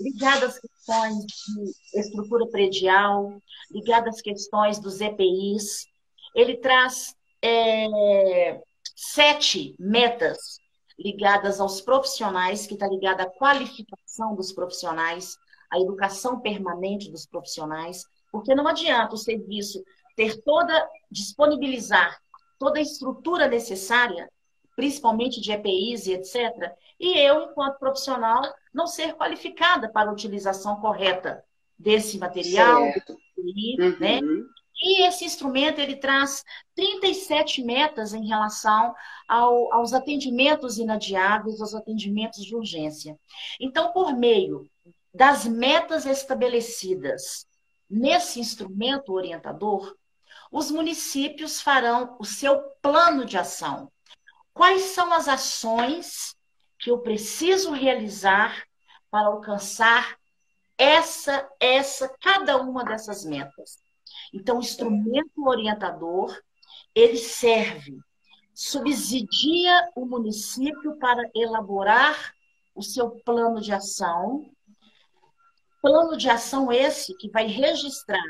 ligadas 0.00 0.54
às 0.54 0.58
questões 0.60 1.16
de 1.26 2.00
estrutura 2.00 2.46
predial, 2.48 3.40
ligadas 3.70 4.16
às 4.16 4.20
questões 4.20 4.78
dos 4.78 5.00
EPIs. 5.00 5.86
Ele 6.34 6.56
traz 6.56 7.14
é, 7.42 8.60
sete 8.94 9.74
metas 9.78 10.60
ligadas 10.98 11.60
aos 11.60 11.80
profissionais, 11.80 12.66
que 12.66 12.74
está 12.74 12.88
ligada 12.88 13.22
à 13.22 13.30
qualificação 13.30 14.34
dos 14.34 14.52
profissionais, 14.52 15.36
à 15.70 15.78
educação 15.78 16.40
permanente 16.40 17.10
dos 17.10 17.24
profissionais, 17.24 18.04
porque 18.32 18.54
não 18.54 18.66
adianta 18.66 19.14
o 19.14 19.18
serviço 19.18 19.82
ter 20.18 20.42
toda, 20.42 20.90
disponibilizar 21.08 22.20
toda 22.58 22.80
a 22.80 22.82
estrutura 22.82 23.46
necessária, 23.46 24.28
principalmente 24.74 25.40
de 25.40 25.52
EPIs 25.52 26.08
e 26.08 26.14
etc., 26.14 26.72
e 26.98 27.16
eu, 27.16 27.44
enquanto 27.44 27.78
profissional, 27.78 28.42
não 28.74 28.88
ser 28.88 29.14
qualificada 29.14 29.88
para 29.88 30.10
a 30.10 30.12
utilização 30.12 30.80
correta 30.80 31.44
desse 31.78 32.18
material, 32.18 32.84
EPI, 32.88 33.76
né? 33.78 33.86
uhum. 33.86 33.98
né? 34.00 34.20
E 34.82 35.06
esse 35.06 35.24
instrumento 35.24 35.80
ele 35.80 35.96
traz 35.96 36.44
37 36.74 37.62
metas 37.62 38.12
em 38.12 38.26
relação 38.26 38.92
ao, 39.28 39.72
aos 39.72 39.92
atendimentos 39.92 40.78
inadiáveis, 40.78 41.60
aos 41.60 41.74
atendimentos 41.74 42.44
de 42.44 42.56
urgência. 42.56 43.16
Então, 43.60 43.92
por 43.92 44.16
meio 44.16 44.68
das 45.14 45.44
metas 45.46 46.06
estabelecidas 46.06 47.46
nesse 47.88 48.38
instrumento 48.38 49.12
orientador, 49.12 49.96
os 50.50 50.70
municípios 50.70 51.60
farão 51.60 52.16
o 52.18 52.24
seu 52.24 52.60
plano 52.82 53.24
de 53.24 53.36
ação. 53.36 53.90
Quais 54.52 54.82
são 54.82 55.12
as 55.12 55.28
ações 55.28 56.34
que 56.78 56.90
eu 56.90 56.98
preciso 56.98 57.72
realizar 57.72 58.64
para 59.10 59.26
alcançar 59.26 60.18
essa, 60.76 61.48
essa, 61.60 62.08
cada 62.20 62.56
uma 62.56 62.84
dessas 62.84 63.24
metas? 63.24 63.78
Então, 64.32 64.56
o 64.56 64.60
instrumento 64.60 65.46
orientador, 65.46 66.36
ele 66.94 67.18
serve, 67.18 67.98
subsidia 68.54 69.90
o 69.94 70.04
município 70.04 70.98
para 70.98 71.30
elaborar 71.34 72.34
o 72.74 72.82
seu 72.82 73.10
plano 73.24 73.60
de 73.60 73.72
ação. 73.72 74.50
Plano 75.80 76.16
de 76.16 76.28
ação 76.28 76.72
esse 76.72 77.16
que 77.16 77.30
vai 77.30 77.46
registrar 77.46 78.22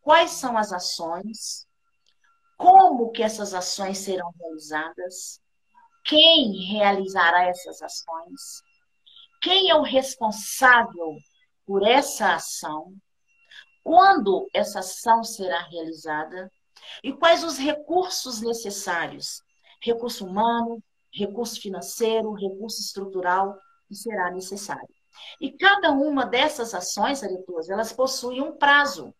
quais 0.00 0.32
são 0.32 0.56
as 0.56 0.72
ações, 0.72 1.66
como 2.56 3.10
que 3.10 3.22
essas 3.22 3.54
ações 3.54 3.98
serão 3.98 4.32
realizadas, 4.38 5.40
quem 6.04 6.52
realizará 6.66 7.44
essas 7.44 7.80
ações, 7.82 8.62
quem 9.42 9.70
é 9.70 9.74
o 9.74 9.82
responsável 9.82 11.16
por 11.66 11.86
essa 11.86 12.34
ação, 12.34 12.94
quando 13.82 14.48
essa 14.52 14.80
ação 14.80 15.24
será 15.24 15.62
realizada? 15.62 16.50
E 17.02 17.12
quais 17.12 17.44
os 17.44 17.58
recursos 17.58 18.40
necessários? 18.40 19.42
Recurso 19.82 20.26
humano, 20.26 20.82
recurso 21.12 21.60
financeiro, 21.60 22.32
recurso 22.32 22.80
estrutural 22.80 23.56
que 23.88 23.94
será 23.94 24.30
necessário. 24.30 24.88
E 25.40 25.50
cada 25.52 25.90
uma 25.90 26.24
dessas 26.26 26.74
ações, 26.74 27.22
Aretuas, 27.22 27.68
elas 27.68 27.92
possuem 27.92 28.40
um 28.40 28.56
prazo 28.56 29.14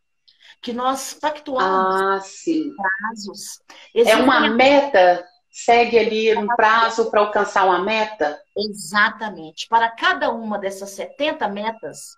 que 0.63 0.73
nós 0.73 1.15
pactuamos. 1.15 2.01
Ah, 2.01 2.21
sim. 2.21 2.75
Prazos. 2.75 3.61
É 3.95 4.17
uma 4.17 4.49
meta 4.51 5.25
segue 5.51 5.99
ali 5.99 6.37
um 6.37 6.47
prazo 6.47 7.11
para 7.11 7.21
alcançar 7.21 7.67
uma 7.67 7.81
meta? 7.81 8.41
Exatamente. 8.57 9.67
Para 9.69 9.91
cada 9.91 10.31
uma 10.31 10.59
dessas 10.59 10.91
70 10.91 11.49
metas, 11.49 12.17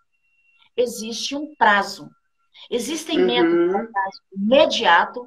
existe 0.76 1.34
um 1.34 1.54
prazo. 1.56 2.10
Existem 2.70 3.18
uhum. 3.18 3.26
metas 3.26 3.90
prazo 3.90 4.20
imediato, 4.36 5.26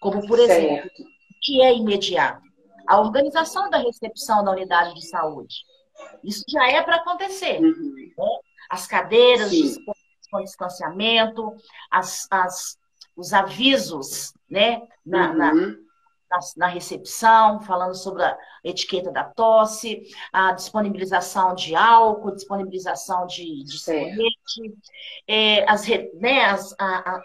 como 0.00 0.26
por 0.26 0.38
exemplo, 0.38 0.90
o 0.96 1.40
que 1.40 1.62
é 1.62 1.74
imediato? 1.74 2.42
A 2.86 3.00
organização 3.00 3.70
da 3.70 3.78
recepção 3.78 4.42
da 4.44 4.50
unidade 4.50 4.94
de 4.94 5.06
saúde. 5.06 5.54
Isso 6.24 6.44
já 6.48 6.68
é 6.68 6.82
para 6.82 6.96
acontecer. 6.96 7.60
Uhum. 7.60 7.94
Né? 8.16 8.38
As 8.70 8.86
cadeiras 8.86 9.50
com 10.30 10.42
distanciamento, 10.42 11.54
as, 11.90 12.26
as, 12.30 12.78
os 13.16 13.32
avisos 13.32 14.32
né, 14.50 14.82
na, 15.04 15.30
uhum. 15.30 15.36
na 15.36 15.88
na, 16.30 16.38
na, 16.58 16.66
recepção, 16.66 17.60
falando 17.62 17.94
sobre 17.94 18.22
a 18.22 18.36
etiqueta 18.62 19.10
da 19.10 19.24
tosse, 19.24 20.02
a 20.32 20.52
disponibilização 20.52 21.54
de 21.54 21.74
álcool, 21.74 22.34
disponibilização 22.34 23.26
de, 23.26 23.64
de 23.64 23.78
sabonete, 23.78 24.76
é, 25.26 25.68
as, 25.68 25.86
né, 26.14 26.44
as, 26.44 26.74
a, 26.78 27.16
a, 27.16 27.22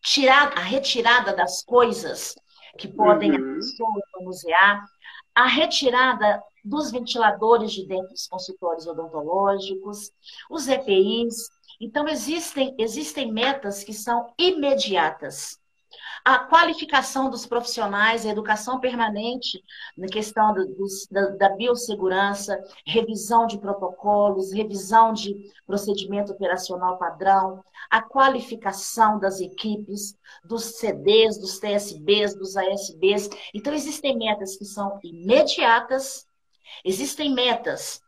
tirar, 0.00 0.56
a 0.56 0.60
retirada 0.60 1.34
das 1.34 1.64
coisas 1.64 2.36
que 2.78 2.88
podem 2.88 3.32
uhum. 3.32 3.52
a 3.52 3.54
pessoa 3.56 3.90
manusear, 4.18 4.84
a 5.34 5.46
retirada 5.46 6.40
dos 6.64 6.90
ventiladores 6.90 7.72
de 7.72 7.86
dentro 7.86 8.08
dos 8.08 8.26
consultórios 8.26 8.86
odontológicos, 8.86 10.10
os 10.50 10.66
EPIs. 10.68 11.50
Então, 11.80 12.08
existem, 12.08 12.74
existem 12.78 13.32
metas 13.32 13.84
que 13.84 13.92
são 13.92 14.32
imediatas 14.38 15.58
a 16.24 16.38
qualificação 16.38 17.28
dos 17.28 17.44
profissionais, 17.44 18.24
a 18.24 18.30
educação 18.30 18.80
permanente 18.80 19.62
na 19.96 20.06
questão 20.06 20.54
do, 20.54 20.66
do, 20.66 20.86
da, 21.10 21.26
da 21.30 21.48
biossegurança, 21.50 22.58
revisão 22.86 23.46
de 23.46 23.58
protocolos, 23.58 24.50
revisão 24.50 25.12
de 25.12 25.52
procedimento 25.66 26.32
operacional 26.32 26.96
padrão, 26.96 27.62
a 27.90 28.00
qualificação 28.00 29.18
das 29.18 29.38
equipes, 29.38 30.16
dos 30.42 30.78
CDs, 30.78 31.36
dos 31.38 31.58
TSBs, 31.58 32.34
dos 32.34 32.56
ASBs. 32.56 33.28
Então, 33.52 33.74
existem 33.74 34.16
metas 34.16 34.56
que 34.56 34.64
são 34.64 34.98
imediatas, 35.02 36.26
existem 36.82 37.34
metas 37.34 38.02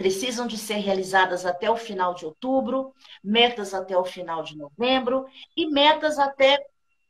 precisam 0.00 0.46
de 0.46 0.56
ser 0.56 0.76
realizadas 0.76 1.44
até 1.44 1.70
o 1.70 1.76
final 1.76 2.14
de 2.14 2.24
outubro, 2.24 2.94
metas 3.22 3.74
até 3.74 3.94
o 3.98 4.02
final 4.02 4.42
de 4.42 4.56
novembro 4.56 5.26
e 5.54 5.70
metas 5.70 6.18
até 6.18 6.58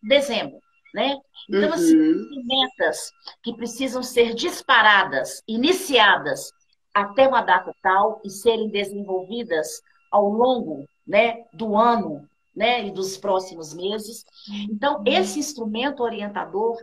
dezembro. 0.03 0.59
Né? 0.93 1.17
Então, 1.49 1.73
assim, 1.73 1.97
uhum. 1.97 2.11
assim, 2.11 2.43
metas 2.45 3.13
que 3.45 3.55
precisam 3.55 4.03
ser 4.03 4.35
disparadas, 4.35 5.41
iniciadas 5.47 6.51
até 6.93 7.29
uma 7.29 7.43
data 7.43 7.73
tal 7.81 8.21
e 8.25 8.29
serem 8.29 8.69
desenvolvidas 8.69 9.81
ao 10.11 10.29
longo 10.29 10.85
né, 11.07 11.45
do 11.53 11.77
ano 11.77 12.29
né, 12.57 12.85
e 12.89 12.91
dos 12.91 13.17
próximos 13.17 13.73
meses. 13.73 14.25
Então, 14.69 14.97
uhum. 14.97 15.05
esse 15.07 15.39
instrumento 15.39 16.03
orientador 16.03 16.77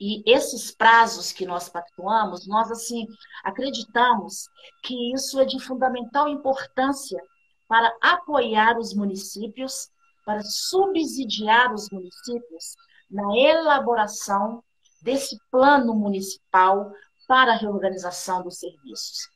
e 0.00 0.22
esses 0.30 0.70
prazos 0.70 1.32
que 1.32 1.46
nós 1.46 1.68
pactuamos, 1.68 2.46
nós 2.46 2.70
assim 2.70 3.06
acreditamos 3.44 4.48
que 4.82 5.14
isso 5.14 5.40
é 5.40 5.44
de 5.44 5.58
fundamental 5.58 6.28
importância 6.28 7.20
para 7.68 7.94
apoiar 8.00 8.78
os 8.78 8.94
municípios 8.94 9.90
para 10.26 10.42
subsidiar 10.42 11.72
os 11.72 11.88
municípios 11.88 12.74
na 13.08 13.38
elaboração 13.38 14.60
desse 15.00 15.38
plano 15.52 15.94
municipal 15.94 16.90
para 17.28 17.52
a 17.52 17.56
reorganização 17.56 18.42
dos 18.42 18.58
serviços. 18.58 19.28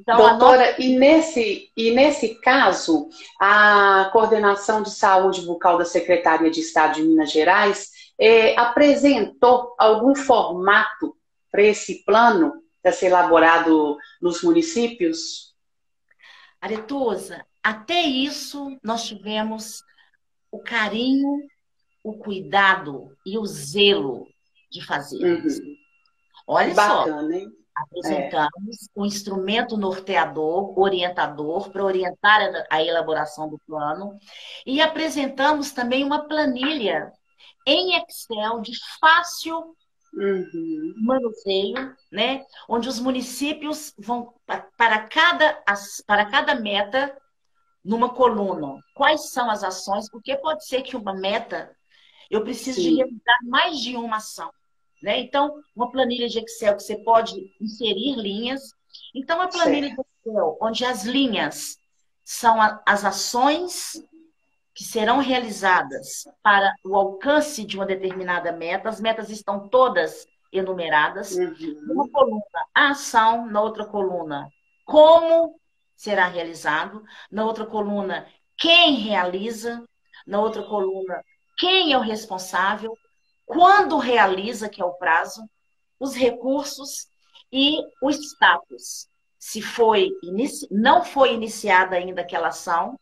Então, 0.00 0.16
Doutora, 0.16 0.70
nossa... 0.70 0.82
e, 0.82 0.96
nesse, 0.96 1.70
e 1.76 1.92
nesse 1.92 2.40
caso, 2.40 3.08
a 3.40 4.10
coordenação 4.12 4.82
de 4.82 4.90
saúde 4.90 5.42
bucal 5.42 5.78
da 5.78 5.84
Secretaria 5.84 6.50
de 6.50 6.60
Estado 6.60 6.94
de 6.94 7.02
Minas 7.02 7.30
Gerais 7.30 7.90
é, 8.22 8.56
apresentou 8.56 9.74
algum 9.76 10.14
formato 10.14 11.16
para 11.50 11.62
esse 11.64 12.04
plano 12.04 12.62
ser 12.92 13.06
elaborado 13.06 13.96
nos 14.20 14.42
municípios? 14.44 15.52
Aretusa, 16.60 17.44
até 17.60 18.00
isso 18.00 18.78
nós 18.80 19.04
tivemos 19.04 19.82
o 20.52 20.60
carinho, 20.60 21.48
o 22.04 22.16
cuidado 22.16 23.10
e 23.26 23.36
o 23.36 23.44
zelo 23.44 24.28
de 24.70 24.84
fazer. 24.84 25.24
Uhum. 25.24 25.76
Olha 26.46 26.74
Bacana, 26.74 27.22
só. 27.22 27.30
Hein? 27.30 27.52
Apresentamos 27.74 28.82
é. 28.84 29.00
um 29.00 29.04
instrumento 29.04 29.76
norteador, 29.76 30.78
orientador, 30.78 31.70
para 31.70 31.84
orientar 31.84 32.40
a 32.70 32.82
elaboração 32.82 33.48
do 33.48 33.58
plano. 33.66 34.16
E 34.64 34.80
apresentamos 34.80 35.72
também 35.72 36.04
uma 36.04 36.28
planilha 36.28 37.12
em 37.66 37.96
Excel 37.96 38.60
de 38.60 38.72
fácil 39.00 39.76
uhum. 40.14 40.94
manuseio, 40.96 41.96
né? 42.10 42.44
onde 42.68 42.88
os 42.88 42.98
municípios 42.98 43.94
vão, 43.98 44.34
para 44.76 45.06
cada, 45.06 45.62
para 46.06 46.26
cada 46.26 46.54
meta, 46.54 47.16
numa 47.84 48.10
coluna 48.10 48.78
quais 48.94 49.30
são 49.30 49.50
as 49.50 49.64
ações, 49.64 50.08
porque 50.08 50.36
pode 50.36 50.64
ser 50.66 50.82
que 50.82 50.96
uma 50.96 51.12
meta 51.12 51.74
eu 52.30 52.42
preciso 52.42 52.80
Sim. 52.80 52.90
de 52.90 52.96
realizar 52.96 53.38
mais 53.42 53.78
de 53.78 53.96
uma 53.96 54.16
ação. 54.16 54.50
Né? 55.02 55.20
Então, 55.20 55.62
uma 55.76 55.90
planilha 55.90 56.28
de 56.28 56.38
Excel 56.38 56.76
que 56.76 56.82
você 56.82 56.96
pode 56.96 57.54
inserir 57.60 58.16
linhas. 58.16 58.72
Então, 59.14 59.40
a 59.40 59.48
planilha 59.48 59.88
certo. 59.88 60.02
de 60.02 60.30
Excel, 60.30 60.58
onde 60.60 60.84
as 60.84 61.04
linhas 61.04 61.76
são 62.24 62.56
as 62.86 63.04
ações 63.04 64.02
que 64.74 64.84
serão 64.84 65.18
realizadas 65.18 66.24
para 66.42 66.74
o 66.84 66.94
alcance 66.96 67.64
de 67.64 67.76
uma 67.76 67.86
determinada 67.86 68.52
meta. 68.52 68.88
As 68.88 69.00
metas 69.00 69.28
estão 69.28 69.68
todas 69.68 70.26
enumeradas. 70.50 71.32
Uhum. 71.36 71.80
Numa 71.86 72.08
coluna, 72.08 72.42
a 72.74 72.90
ação, 72.90 73.46
na 73.46 73.60
outra 73.60 73.84
coluna, 73.84 74.48
como 74.84 75.58
será 75.96 76.26
realizado. 76.26 77.02
Na 77.30 77.44
outra 77.44 77.66
coluna, 77.66 78.26
quem 78.56 78.94
realiza. 78.94 79.84
Na 80.26 80.40
outra 80.40 80.62
coluna, 80.62 81.22
quem 81.58 81.92
é 81.92 81.98
o 81.98 82.02
responsável. 82.02 82.96
Quando 83.44 83.98
realiza, 83.98 84.68
que 84.68 84.80
é 84.80 84.84
o 84.84 84.94
prazo. 84.94 85.42
Os 85.98 86.14
recursos 86.14 87.08
e 87.52 87.78
o 88.00 88.10
status. 88.10 89.08
Se 89.38 89.60
foi 89.60 90.10
não 90.70 91.04
foi 91.04 91.34
iniciada 91.34 91.96
ainda 91.96 92.22
aquela 92.22 92.48
ação, 92.48 92.98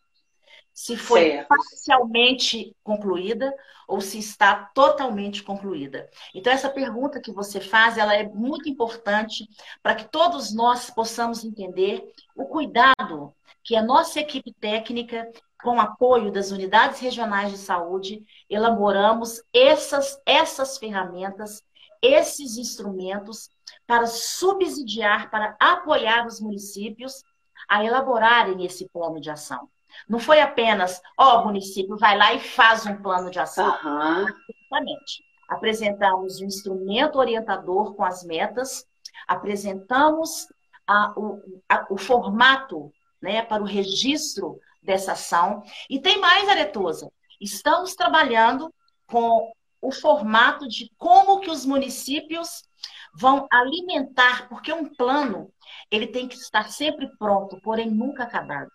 se 0.81 0.97
foi 0.97 1.33
certo. 1.33 1.49
parcialmente 1.49 2.75
concluída 2.83 3.55
ou 3.87 4.01
se 4.01 4.19
está 4.19 4.71
totalmente 4.75 5.43
concluída. 5.43 6.09
Então 6.35 6.51
essa 6.51 6.71
pergunta 6.71 7.21
que 7.21 7.31
você 7.31 7.61
faz, 7.61 7.99
ela 7.99 8.15
é 8.15 8.27
muito 8.27 8.67
importante 8.67 9.47
para 9.83 9.95
que 9.95 10.09
todos 10.09 10.55
nós 10.55 10.89
possamos 10.89 11.45
entender 11.45 12.11
o 12.35 12.47
cuidado 12.47 13.35
que 13.63 13.77
a 13.77 13.83
nossa 13.83 14.21
equipe 14.21 14.55
técnica 14.55 15.31
com 15.63 15.79
apoio 15.79 16.33
das 16.33 16.51
unidades 16.51 16.99
regionais 16.99 17.53
de 17.53 17.59
saúde, 17.59 18.25
elaboramos 18.49 19.43
essas, 19.53 20.19
essas 20.25 20.79
ferramentas, 20.79 21.63
esses 22.01 22.57
instrumentos 22.57 23.51
para 23.87 24.07
subsidiar, 24.07 25.31
para 25.31 25.55
apoiar 25.61 26.27
os 26.27 26.41
municípios 26.41 27.23
a 27.69 27.85
elaborarem 27.85 28.65
esse 28.65 28.89
plano 28.89 29.21
de 29.21 29.29
ação. 29.29 29.69
Não 30.09 30.19
foi 30.19 30.41
apenas, 30.41 31.01
ó, 31.17 31.37
oh, 31.37 31.41
o 31.41 31.45
município 31.47 31.97
vai 31.97 32.17
lá 32.17 32.33
e 32.35 32.41
faz 32.41 32.87
um 32.87 33.01
plano 33.01 33.31
de 33.31 33.39
ação. 33.39 33.69
Uhum. 33.85 34.27
Exatamente. 34.49 35.25
Apresentamos 35.49 36.41
um 36.41 36.47
instrumento 36.47 37.19
orientador 37.19 37.95
com 37.95 38.05
as 38.05 38.25
metas, 38.25 38.87
apresentamos 39.27 40.47
a, 40.87 41.13
o, 41.17 41.63
a, 41.69 41.87
o 41.91 41.97
formato 41.97 42.93
né, 43.21 43.43
para 43.43 43.63
o 43.63 43.67
registro 43.67 44.61
dessa 44.83 45.13
ação. 45.13 45.63
E 45.89 46.01
tem 46.01 46.19
mais, 46.19 46.49
Aretosa. 46.49 47.11
Estamos 47.41 47.95
trabalhando 47.95 48.73
com 49.07 49.53
o 49.81 49.91
formato 49.91 50.69
de 50.69 50.91
como 50.99 51.41
que 51.41 51.51
os 51.51 51.65
municípios 51.65 52.63
vão 53.15 53.49
alimentar, 53.51 54.49
porque 54.49 54.73
um 54.73 54.95
plano 54.95 55.53
ele 55.91 56.07
tem 56.07 56.29
que 56.29 56.37
estar 56.37 56.71
sempre 56.71 57.09
pronto, 57.19 57.61
porém 57.61 57.91
nunca 57.91 58.23
acabado 58.23 58.71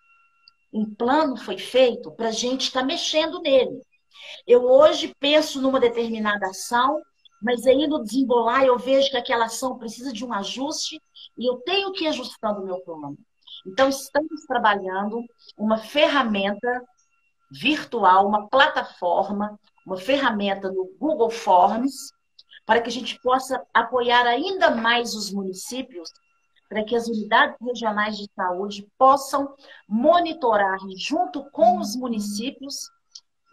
um 0.72 0.84
plano 0.94 1.36
foi 1.36 1.58
feito 1.58 2.10
para 2.12 2.28
a 2.28 2.32
gente 2.32 2.62
estar 2.62 2.80
tá 2.80 2.86
mexendo 2.86 3.40
nele. 3.40 3.80
Eu 4.46 4.64
hoje 4.64 5.14
penso 5.18 5.60
numa 5.60 5.80
determinada 5.80 6.46
ação, 6.46 7.00
mas 7.40 7.66
aí 7.66 7.86
no 7.86 8.02
desembolar 8.02 8.64
eu 8.64 8.78
vejo 8.78 9.10
que 9.10 9.16
aquela 9.16 9.46
ação 9.46 9.78
precisa 9.78 10.12
de 10.12 10.24
um 10.24 10.32
ajuste 10.32 11.00
e 11.38 11.48
eu 11.48 11.56
tenho 11.58 11.92
que 11.92 12.04
ir 12.04 12.08
ajustando 12.08 12.60
o 12.60 12.64
meu 12.64 12.80
plano. 12.80 13.16
Então, 13.66 13.88
estamos 13.88 14.44
trabalhando 14.46 15.24
uma 15.58 15.76
ferramenta 15.76 16.82
virtual, 17.50 18.28
uma 18.28 18.48
plataforma, 18.48 19.58
uma 19.84 19.96
ferramenta 19.96 20.70
no 20.70 20.94
Google 20.98 21.30
Forms, 21.30 22.12
para 22.64 22.80
que 22.80 22.88
a 22.88 22.92
gente 22.92 23.20
possa 23.20 23.64
apoiar 23.74 24.26
ainda 24.26 24.70
mais 24.70 25.14
os 25.14 25.32
municípios, 25.32 26.10
para 26.68 26.84
que 26.84 26.96
as 26.96 27.06
unidades 27.06 27.56
regionais 27.60 28.16
de 28.16 28.28
saúde 28.34 28.86
possam 28.98 29.54
monitorar, 29.88 30.78
junto 30.96 31.44
com 31.50 31.78
os 31.78 31.94
municípios, 31.96 32.90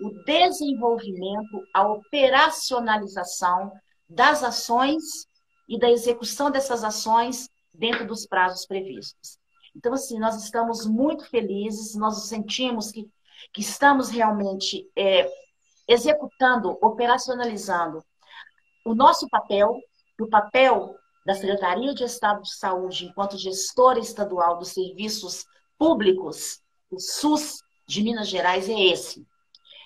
o 0.01 0.09
desenvolvimento, 0.25 1.63
a 1.73 1.87
operacionalização 1.87 3.71
das 4.09 4.43
ações 4.43 5.27
e 5.67 5.79
da 5.79 5.89
execução 5.89 6.51
dessas 6.51 6.83
ações 6.83 7.49
dentro 7.73 8.05
dos 8.05 8.25
prazos 8.25 8.65
previstos. 8.65 9.37
Então, 9.75 9.93
assim, 9.93 10.19
nós 10.19 10.43
estamos 10.43 10.85
muito 10.85 11.27
felizes, 11.29 11.95
nós 11.95 12.27
sentimos 12.27 12.91
que, 12.91 13.09
que 13.51 13.61
estamos 13.61 14.09
realmente 14.09 14.87
é, 14.95 15.29
executando, 15.87 16.77
operacionalizando 16.81 18.03
o 18.85 18.93
nosso 18.93 19.27
papel, 19.29 19.79
o 20.19 20.27
papel 20.27 20.95
da 21.25 21.33
Secretaria 21.33 21.93
de 21.93 22.03
Estado 22.03 22.41
de 22.41 22.53
Saúde, 22.55 23.05
enquanto 23.05 23.37
gestora 23.37 23.99
estadual 23.99 24.57
dos 24.57 24.69
serviços 24.69 25.45
públicos, 25.77 26.61
o 26.91 26.99
SUS 26.99 27.63
de 27.87 28.01
Minas 28.01 28.27
Gerais, 28.27 28.69
é 28.69 28.79
esse: 28.79 29.25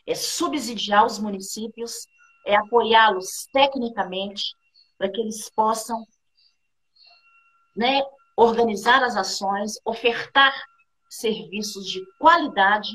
é 0.06 0.16
subsidiar 0.16 1.06
os 1.06 1.20
municípios, 1.20 2.08
é 2.46 2.56
apoiá-los 2.56 3.48
tecnicamente 3.52 4.56
para 4.98 5.10
que 5.10 5.22
eles 5.22 5.50
possam 5.50 6.04
né, 7.76 8.02
organizar 8.36 9.04
as 9.04 9.16
ações, 9.16 9.80
ofertar 9.86 10.54
serviços 11.10 11.86
de 11.88 12.04
qualidade 12.20 12.90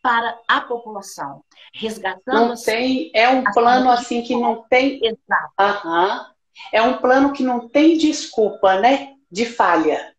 para 0.00 0.38
a 0.46 0.60
população, 0.60 1.42
resgatando. 1.74 2.48
Não 2.48 2.54
tem, 2.54 3.10
é 3.12 3.28
um 3.28 3.44
plano 3.52 3.90
assim 3.90 4.22
que 4.22 4.34
não 4.36 4.62
tem. 4.68 5.00
Exato. 5.04 5.88
Uhum. 5.88 6.37
É 6.72 6.82
um 6.82 6.98
plano 6.98 7.32
que 7.32 7.42
não 7.42 7.68
tem 7.68 7.96
desculpa, 7.96 8.78
né? 8.80 9.14
De 9.30 9.44
falha. 9.44 10.14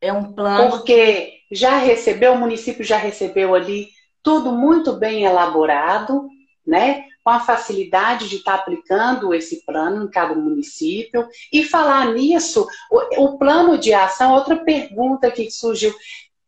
É 0.00 0.12
um 0.12 0.32
plano. 0.32 0.70
Porque 0.70 1.34
já 1.50 1.78
recebeu, 1.78 2.32
o 2.32 2.38
município 2.38 2.84
já 2.84 2.96
recebeu 2.96 3.54
ali 3.54 3.88
tudo 4.22 4.52
muito 4.52 4.92
bem 4.94 5.24
elaborado, 5.24 6.28
né? 6.66 7.04
Com 7.24 7.30
a 7.30 7.40
facilidade 7.40 8.28
de 8.28 8.36
estar 8.36 8.56
tá 8.56 8.58
aplicando 8.58 9.34
esse 9.34 9.64
plano 9.64 10.04
em 10.04 10.10
cada 10.10 10.34
município. 10.34 11.26
E 11.52 11.64
falar 11.64 12.12
nisso, 12.12 12.66
o, 12.90 13.24
o 13.24 13.38
plano 13.38 13.78
de 13.78 13.92
ação, 13.92 14.34
outra 14.34 14.56
pergunta 14.56 15.30
que 15.30 15.50
surgiu, 15.50 15.94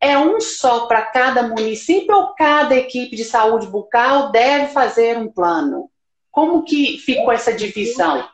é 0.01 0.17
um 0.17 0.41
só 0.41 0.87
para 0.87 1.03
cada 1.03 1.43
município 1.43 2.15
ou 2.15 2.35
cada 2.35 2.75
equipe 2.75 3.15
de 3.15 3.25
saúde 3.25 3.67
bucal 3.67 4.31
deve 4.31 4.73
fazer 4.73 5.19
um 5.19 5.31
plano? 5.31 5.91
Como 6.31 6.65
que 6.65 6.99
ficou 6.99 7.33
essa 7.33 7.53
divisão? 7.53 8.27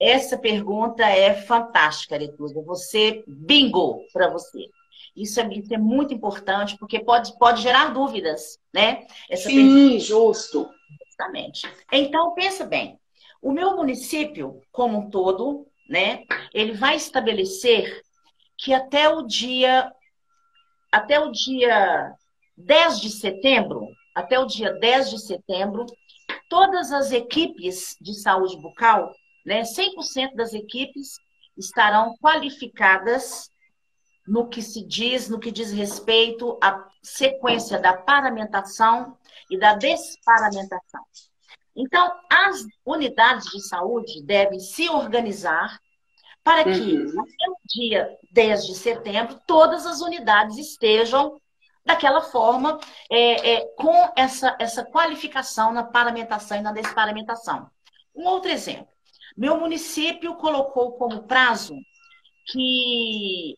Essa 0.00 0.38
pergunta 0.38 1.04
é 1.04 1.34
fantástica, 1.34 2.14
Aretusa. 2.14 2.62
Você 2.62 3.22
bingo 3.26 4.02
para 4.12 4.28
você. 4.28 4.70
Isso 5.14 5.40
é, 5.40 5.48
isso 5.52 5.74
é, 5.74 5.78
muito 5.78 6.14
importante, 6.14 6.78
porque 6.78 7.00
pode, 7.00 7.36
pode 7.38 7.62
gerar 7.62 7.92
dúvidas, 7.92 8.58
né? 8.72 9.06
Essa 9.28 9.50
Sim, 9.50 9.56
pergunta... 9.56 9.98
justo. 9.98 10.70
Justamente. 11.06 11.70
Então, 11.92 12.32
pensa 12.32 12.64
bem. 12.64 12.98
O 13.42 13.52
meu 13.52 13.76
município, 13.76 14.62
como 14.72 14.98
um 14.98 15.10
todo, 15.10 15.66
né? 15.88 16.24
Ele 16.54 16.72
vai 16.72 16.96
estabelecer 16.96 18.02
que 18.56 18.72
até 18.72 19.08
o 19.08 19.22
dia 19.22 19.92
até 20.92 21.20
o 21.20 21.30
dia 21.30 22.14
10 22.56 23.00
de 23.00 23.10
setembro, 23.10 23.86
até 24.14 24.38
o 24.38 24.46
dia 24.46 24.72
10 24.72 25.10
de 25.10 25.20
setembro, 25.20 25.86
todas 26.48 26.90
as 26.90 27.12
equipes 27.12 27.96
de 28.00 28.14
saúde 28.14 28.56
bucal, 28.56 29.14
né, 29.44 29.62
100% 29.62 30.34
das 30.34 30.52
equipes 30.52 31.18
estarão 31.56 32.16
qualificadas 32.18 33.50
no 34.26 34.48
que 34.48 34.62
se 34.62 34.86
diz, 34.86 35.28
no 35.28 35.40
que 35.40 35.50
diz 35.50 35.72
respeito 35.72 36.58
à 36.62 36.86
sequência 37.02 37.78
da 37.78 37.92
paramentação 37.96 39.16
e 39.50 39.58
da 39.58 39.74
desparamentação. 39.74 41.02
Então, 41.74 42.12
as 42.28 42.64
unidades 42.84 43.50
de 43.50 43.60
saúde 43.66 44.22
devem 44.22 44.60
se 44.60 44.88
organizar 44.88 45.80
para 46.42 46.64
que, 46.64 46.96
uhum. 46.96 47.20
até 47.20 47.50
o 47.50 47.56
dia 47.66 48.18
10 48.32 48.66
de 48.66 48.74
setembro, 48.74 49.40
todas 49.46 49.86
as 49.86 50.00
unidades 50.00 50.56
estejam 50.58 51.40
daquela 51.84 52.20
forma, 52.20 52.78
é, 53.10 53.54
é, 53.54 53.66
com 53.76 54.12
essa, 54.16 54.56
essa 54.58 54.84
qualificação 54.84 55.72
na 55.72 55.82
paramentação 55.82 56.58
e 56.58 56.62
na 56.62 56.72
desparamentação. 56.72 57.70
Um 58.14 58.24
outro 58.26 58.50
exemplo. 58.50 58.88
Meu 59.40 59.58
município 59.58 60.34
colocou 60.34 60.92
como 60.98 61.22
prazo 61.22 61.74
que 62.52 63.56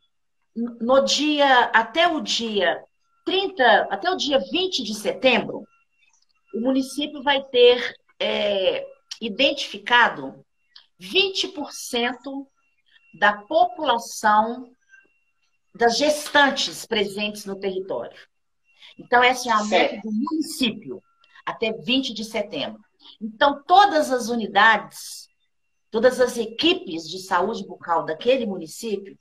no 0.54 1.04
dia, 1.04 1.64
até 1.74 2.06
o 2.06 2.20
dia 2.20 2.80
30, 3.24 3.88
até 3.90 4.08
o 4.08 4.14
dia 4.14 4.38
20 4.38 4.84
de 4.84 4.94
setembro, 4.94 5.66
o 6.54 6.60
município 6.60 7.20
vai 7.24 7.42
ter 7.42 7.96
é, 8.20 8.86
identificado 9.20 10.46
20% 11.00 11.56
da 13.18 13.38
população 13.38 14.70
das 15.74 15.98
gestantes 15.98 16.86
presentes 16.86 17.44
no 17.44 17.58
território. 17.58 18.20
Então, 18.96 19.20
essa 19.20 19.48
é 19.48 19.52
a 19.52 19.64
meta 19.64 20.00
do 20.00 20.12
município, 20.12 21.02
até 21.44 21.72
20 21.72 22.14
de 22.14 22.24
setembro. 22.24 22.80
Então, 23.20 23.64
todas 23.64 24.12
as 24.12 24.28
unidades, 24.28 25.31
todas 25.92 26.18
as 26.20 26.38
equipes 26.38 27.08
de 27.08 27.18
saúde 27.18 27.64
bucal 27.64 28.04
daquele 28.04 28.46
município 28.46 29.16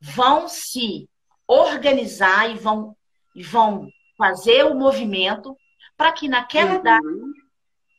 vão 0.00 0.48
se 0.48 1.08
organizar 1.46 2.50
e 2.50 2.58
vão, 2.58 2.94
e 3.34 3.42
vão 3.42 3.88
fazer 4.18 4.64
o 4.64 4.74
movimento 4.74 5.56
para 5.96 6.12
que 6.12 6.28
naquela 6.28 6.76
uhum. 6.76 6.82
data, 6.82 7.06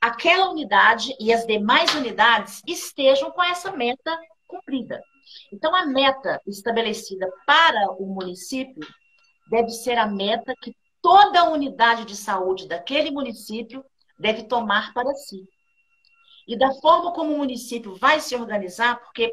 aquela 0.01 0.51
unidade 0.51 1.15
e 1.19 1.33
as 1.33 1.47
demais 1.47 1.95
unidades 1.95 2.61
estejam 2.67 3.31
com 3.31 3.41
essa 3.41 3.71
meta 3.71 4.19
cumprida. 4.45 5.01
Então, 5.53 5.73
a 5.73 5.85
meta 5.85 6.41
estabelecida 6.45 7.25
para 7.45 7.91
o 7.93 8.05
município 8.05 8.85
deve 9.49 9.69
ser 9.69 9.97
a 9.97 10.05
meta 10.05 10.53
que 10.61 10.75
toda 11.01 11.39
a 11.39 11.49
unidade 11.49 12.03
de 12.03 12.17
saúde 12.17 12.67
daquele 12.67 13.11
município 13.11 13.83
deve 14.19 14.43
tomar 14.43 14.93
para 14.93 15.13
si. 15.15 15.47
E 16.49 16.57
da 16.57 16.73
forma 16.81 17.13
como 17.13 17.31
o 17.31 17.37
município 17.37 17.95
vai 17.95 18.19
se 18.19 18.35
organizar, 18.35 18.99
porque 19.01 19.31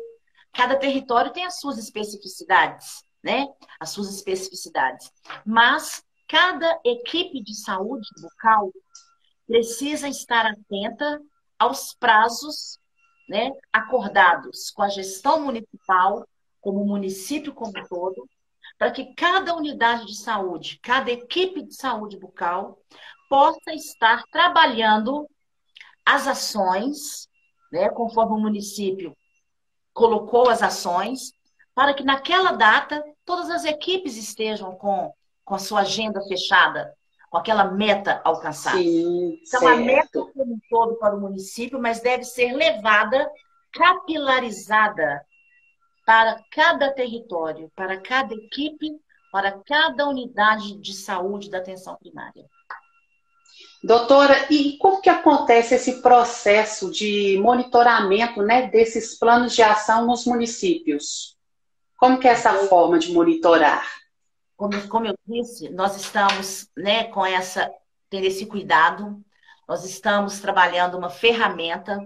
cada 0.53 0.77
território 0.77 1.33
tem 1.33 1.47
as 1.47 1.59
suas 1.59 1.79
especificidades, 1.79 3.03
né? 3.25 3.47
As 3.81 3.89
suas 3.89 4.15
especificidades. 4.15 5.11
Mas 5.43 6.05
cada 6.29 6.79
equipe 6.85 7.43
de 7.43 7.55
saúde 7.55 8.07
bucal 8.21 8.71
precisa 9.47 10.07
estar 10.07 10.45
atenta 10.45 11.19
aos 11.59 11.95
prazos 11.95 12.79
né, 13.27 13.51
acordados 13.73 14.71
com 14.71 14.83
a 14.83 14.89
gestão 14.91 15.41
municipal, 15.41 16.29
como 16.61 16.83
o 16.83 16.87
município 16.87 17.55
como 17.55 17.71
um 17.71 17.89
todo, 17.89 18.29
para 18.77 18.91
que 18.91 19.15
cada 19.15 19.57
unidade 19.57 20.05
de 20.05 20.17
saúde, 20.19 20.79
cada 20.83 21.11
equipe 21.11 21.63
de 21.63 21.75
saúde 21.75 22.19
bucal 22.19 22.79
possa 23.27 23.73
estar 23.73 24.23
trabalhando 24.31 25.27
as 26.07 26.29
ações, 26.29 27.29
né, 27.73 27.89
conforme 27.89 28.35
o 28.35 28.39
município 28.39 29.17
colocou 29.93 30.49
as 30.49 30.63
ações, 30.63 31.33
para 31.75 31.93
que 31.93 32.05
naquela 32.05 32.53
data 32.53 33.05
todas 33.25 33.51
as 33.51 33.65
equipes 33.65 34.17
estejam 34.17 34.77
com, 34.77 35.13
com 35.45 35.55
a 35.55 35.59
sua 35.59 35.81
agenda 35.81 36.23
fechada, 36.29 36.95
com 37.29 37.39
aquela 37.39 37.65
meta 37.65 38.21
alcançada. 38.25 38.79
Sim, 38.79 39.41
então, 39.47 39.61
certo. 39.61 39.67
a 39.67 39.77
meta 39.77 40.25
como 40.33 40.55
um 40.55 40.61
todo 40.71 40.95
para 40.97 41.17
o 41.17 41.21
município, 41.21 41.81
mas 41.81 42.01
deve 42.01 42.25
ser 42.25 42.53
levada, 42.53 43.29
capilarizada 43.73 45.27
para 46.07 46.41
cada 46.53 46.93
território, 46.93 47.71
para 47.75 48.01
cada 48.01 48.33
equipe, 48.33 48.93
para 49.33 49.61
cada 49.67 50.09
unidade 50.09 50.79
de 50.79 50.95
saúde 50.95 51.51
da 51.51 51.59
atenção 51.59 51.97
primária. 51.97 52.49
Doutora, 53.87 54.47
e 54.51 54.77
como 54.79 55.01
que 55.01 55.09
acontece 55.09 55.77
esse 55.77 56.03
processo 56.03 56.91
de 56.91 57.39
monitoramento 57.41 58.43
né, 58.43 58.69
desses 58.69 59.17
planos 59.19 59.55
de 59.55 59.63
ação 59.63 60.07
nos 60.07 60.27
municípios? 60.27 61.37
Como 61.97 62.19
que 62.19 62.27
é 62.27 62.33
essa 62.33 62.53
forma 62.67 62.99
de 62.99 63.13
monitorar? 63.13 63.87
como, 64.57 64.89
como 64.89 65.07
eu 65.07 65.15
disse, 65.27 65.69
nós 65.69 65.97
estamos 65.97 66.69
né, 66.77 67.05
com 67.05 67.25
essa, 67.25 67.71
tendo 68.09 68.25
esse 68.25 68.47
cuidado. 68.47 69.23
Nós 69.69 69.85
estamos 69.85 70.41
trabalhando 70.41 70.97
uma 70.97 71.11
ferramenta 71.11 71.99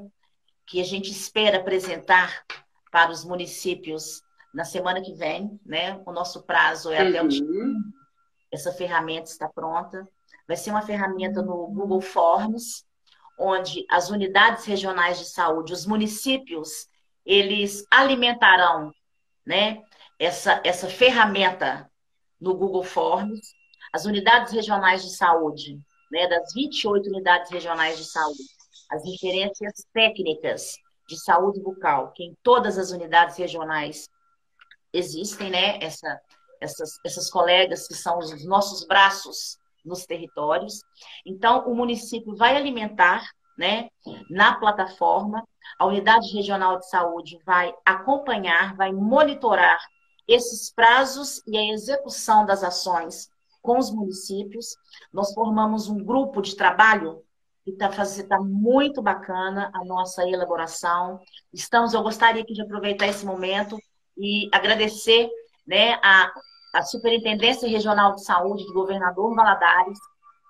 que 0.66 0.80
a 0.80 0.84
gente 0.84 1.10
espera 1.10 1.58
apresentar 1.58 2.44
para 2.90 3.10
os 3.10 3.24
municípios 3.24 4.22
na 4.52 4.64
semana 4.64 5.00
que 5.00 5.14
vem, 5.14 5.60
né? 5.64 6.00
O 6.04 6.12
nosso 6.12 6.42
prazo 6.42 6.90
é 6.90 7.08
até 7.08 7.22
o 7.22 7.26
uhum. 7.26 7.80
Essa 8.50 8.72
ferramenta 8.72 9.30
está 9.30 9.48
pronta. 9.48 10.08
Vai 10.50 10.56
ser 10.56 10.70
uma 10.72 10.82
ferramenta 10.82 11.40
no 11.42 11.68
Google 11.68 12.00
Forms, 12.00 12.84
onde 13.38 13.86
as 13.88 14.10
unidades 14.10 14.64
regionais 14.64 15.16
de 15.20 15.26
saúde, 15.26 15.72
os 15.72 15.86
municípios, 15.86 16.88
eles 17.24 17.86
alimentarão, 17.88 18.92
né? 19.46 19.80
Essa, 20.18 20.60
essa 20.64 20.88
ferramenta 20.88 21.88
no 22.40 22.56
Google 22.56 22.82
Forms. 22.82 23.54
As 23.92 24.06
unidades 24.06 24.52
regionais 24.52 25.04
de 25.04 25.14
saúde 25.14 25.78
né, 26.10 26.26
das 26.26 26.52
28 26.52 27.08
unidades 27.08 27.48
regionais 27.48 27.96
de 27.96 28.06
saúde, 28.06 28.42
as 28.90 29.04
referências 29.04 29.86
técnicas 29.94 30.74
de 31.06 31.16
saúde 31.16 31.60
bucal, 31.60 32.10
que 32.10 32.24
em 32.24 32.36
todas 32.42 32.76
as 32.76 32.90
unidades 32.90 33.36
regionais 33.36 34.08
existem, 34.92 35.48
né, 35.48 35.78
essa, 35.80 36.20
essas, 36.60 36.98
essas 37.06 37.30
colegas 37.30 37.86
que 37.86 37.94
são 37.94 38.18
os 38.18 38.44
nossos 38.44 38.84
braços 38.84 39.59
nos 39.84 40.04
territórios. 40.04 40.80
Então, 41.24 41.66
o 41.66 41.74
município 41.74 42.34
vai 42.36 42.56
alimentar, 42.56 43.22
né, 43.58 43.88
na 44.30 44.54
plataforma, 44.54 45.46
a 45.78 45.86
unidade 45.86 46.32
regional 46.32 46.78
de 46.78 46.88
saúde 46.88 47.38
vai 47.44 47.72
acompanhar, 47.84 48.74
vai 48.74 48.92
monitorar 48.92 49.78
esses 50.26 50.72
prazos 50.72 51.42
e 51.46 51.56
a 51.56 51.72
execução 51.72 52.46
das 52.46 52.62
ações 52.62 53.28
com 53.60 53.78
os 53.78 53.90
municípios. 53.90 54.76
Nós 55.12 55.32
formamos 55.34 55.88
um 55.88 56.02
grupo 56.02 56.40
de 56.40 56.56
trabalho 56.56 57.22
que 57.64 57.72
está 57.72 57.88
tá 57.88 58.40
muito 58.40 59.02
bacana 59.02 59.70
a 59.74 59.84
nossa 59.84 60.26
elaboração. 60.26 61.20
Estamos, 61.52 61.92
eu 61.92 62.02
gostaria 62.02 62.44
de 62.44 62.62
aproveitar 62.62 63.06
esse 63.06 63.26
momento 63.26 63.76
e 64.16 64.48
agradecer 64.52 65.28
né, 65.66 65.94
a, 66.02 66.32
a 66.72 66.82
Superintendência 66.82 67.68
Regional 67.68 68.14
de 68.14 68.24
Saúde 68.24 68.64
do 68.66 68.72
governador 68.72 69.34
Valadares, 69.34 69.98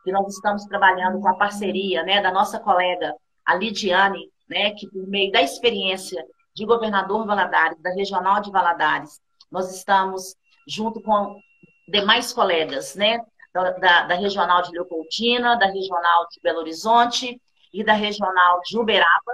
que 0.04 0.12
nós 0.12 0.34
estamos 0.34 0.64
trabalhando 0.64 1.20
com 1.20 1.28
a 1.28 1.36
parceria 1.36 2.02
né, 2.02 2.20
da 2.20 2.30
nossa 2.30 2.58
colega, 2.58 3.14
a 3.44 3.54
Lidiane, 3.54 4.30
né, 4.48 4.72
que 4.72 4.88
por 4.88 5.06
meio 5.06 5.30
da 5.32 5.42
experiência 5.42 6.24
de 6.54 6.66
governador 6.66 7.26
Valadares, 7.26 7.80
da 7.80 7.90
Regional 7.90 8.40
de 8.40 8.50
Valadares, 8.50 9.20
nós 9.50 9.74
estamos 9.74 10.34
junto 10.66 11.00
com 11.00 11.40
demais 11.88 12.32
colegas, 12.32 12.94
né? 12.94 13.18
Da, 13.52 13.70
da, 13.72 14.02
da, 14.04 14.14
Regional 14.14 14.62
de 14.62 14.70
Leopoldina, 14.70 15.56
da 15.56 15.66
Regional 15.66 16.28
de 16.30 16.40
Belo 16.40 16.60
Horizonte 16.60 17.40
e 17.72 17.82
da 17.82 17.94
Regional 17.94 18.60
de 18.64 18.78
Uberaba. 18.78 19.32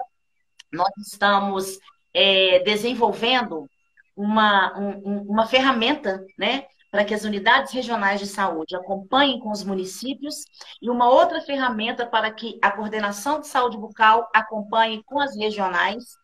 Nós 0.72 0.90
estamos 0.98 1.78
é, 2.14 2.60
desenvolvendo 2.60 3.68
uma, 4.16 4.74
um, 4.78 5.26
uma 5.28 5.46
ferramenta, 5.46 6.24
né? 6.38 6.66
Para 6.96 7.04
que 7.04 7.12
as 7.12 7.24
unidades 7.24 7.74
regionais 7.74 8.18
de 8.18 8.26
saúde 8.26 8.74
acompanhem 8.74 9.38
com 9.38 9.50
os 9.50 9.62
municípios 9.62 10.46
e 10.80 10.88
uma 10.88 11.10
outra 11.10 11.42
ferramenta 11.42 12.06
para 12.06 12.30
que 12.30 12.58
a 12.62 12.70
coordenação 12.70 13.38
de 13.38 13.48
saúde 13.48 13.76
bucal 13.76 14.26
acompanhe 14.34 15.04
com 15.04 15.20
as 15.20 15.36
regionais 15.36 16.16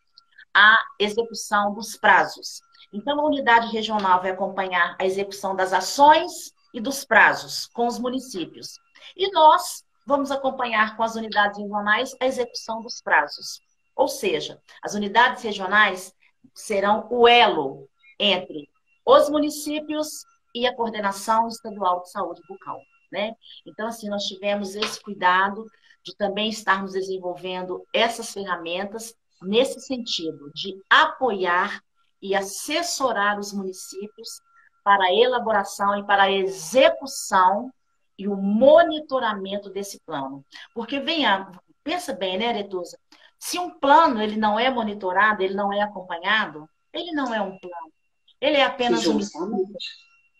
a 0.51 0.83
execução 0.97 1.75
dos 1.75 1.95
prazos. 1.95 2.59
Então, 2.91 3.19
a 3.19 3.23
unidade 3.23 3.67
regional 3.67 4.19
vai 4.19 4.31
acompanhar 4.31 4.95
a 4.99 5.05
execução 5.05 5.55
das 5.55 5.73
ações 5.73 6.51
e 6.73 6.81
dos 6.81 7.05
prazos 7.05 7.67
com 7.67 7.85
os 7.85 7.99
municípios. 7.99 8.79
E 9.15 9.31
nós 9.31 9.83
vamos 10.07 10.31
acompanhar 10.31 10.97
com 10.97 11.03
as 11.03 11.13
unidades 11.13 11.59
regionais 11.59 12.15
a 12.19 12.25
execução 12.25 12.81
dos 12.81 12.99
prazos. 12.99 13.61
Ou 13.95 14.07
seja, 14.07 14.59
as 14.81 14.95
unidades 14.95 15.43
regionais 15.43 16.15
serão 16.51 17.05
o 17.11 17.27
elo 17.27 17.87
entre 18.17 18.67
os 19.05 19.29
municípios 19.29 20.25
e 20.53 20.67
a 20.67 20.75
coordenação 20.75 21.47
estadual 21.47 22.01
de 22.01 22.11
saúde 22.11 22.41
bucal. 22.47 22.79
Né? 23.11 23.33
Então, 23.65 23.87
assim, 23.87 24.09
nós 24.09 24.23
tivemos 24.23 24.75
esse 24.75 25.01
cuidado 25.01 25.65
de 26.03 26.15
também 26.15 26.49
estarmos 26.49 26.93
desenvolvendo 26.93 27.85
essas 27.93 28.33
ferramentas 28.33 29.15
nesse 29.41 29.79
sentido, 29.81 30.51
de 30.53 30.75
apoiar 30.89 31.81
e 32.21 32.35
assessorar 32.35 33.39
os 33.39 33.53
municípios 33.53 34.41
para 34.83 35.05
a 35.05 35.13
elaboração 35.13 35.97
e 35.97 36.03
para 36.05 36.23
a 36.23 36.31
execução 36.31 37.71
e 38.17 38.27
o 38.27 38.35
monitoramento 38.35 39.69
desse 39.69 39.99
plano. 40.05 40.43
Porque 40.73 40.99
venha, 40.99 41.51
pensa 41.83 42.13
bem, 42.13 42.37
né, 42.37 42.49
Aretusa? 42.49 42.97
Se 43.39 43.59
um 43.59 43.77
plano 43.79 44.21
ele 44.21 44.37
não 44.37 44.57
é 44.57 44.69
monitorado, 44.69 45.43
ele 45.43 45.53
não 45.53 45.71
é 45.71 45.81
acompanhado, 45.81 46.67
ele 46.93 47.11
não 47.11 47.33
é 47.33 47.41
um 47.41 47.57
plano. 47.57 47.93
Ele 48.39 48.57
é 48.57 48.63
apenas 48.63 49.05
um 49.07 49.19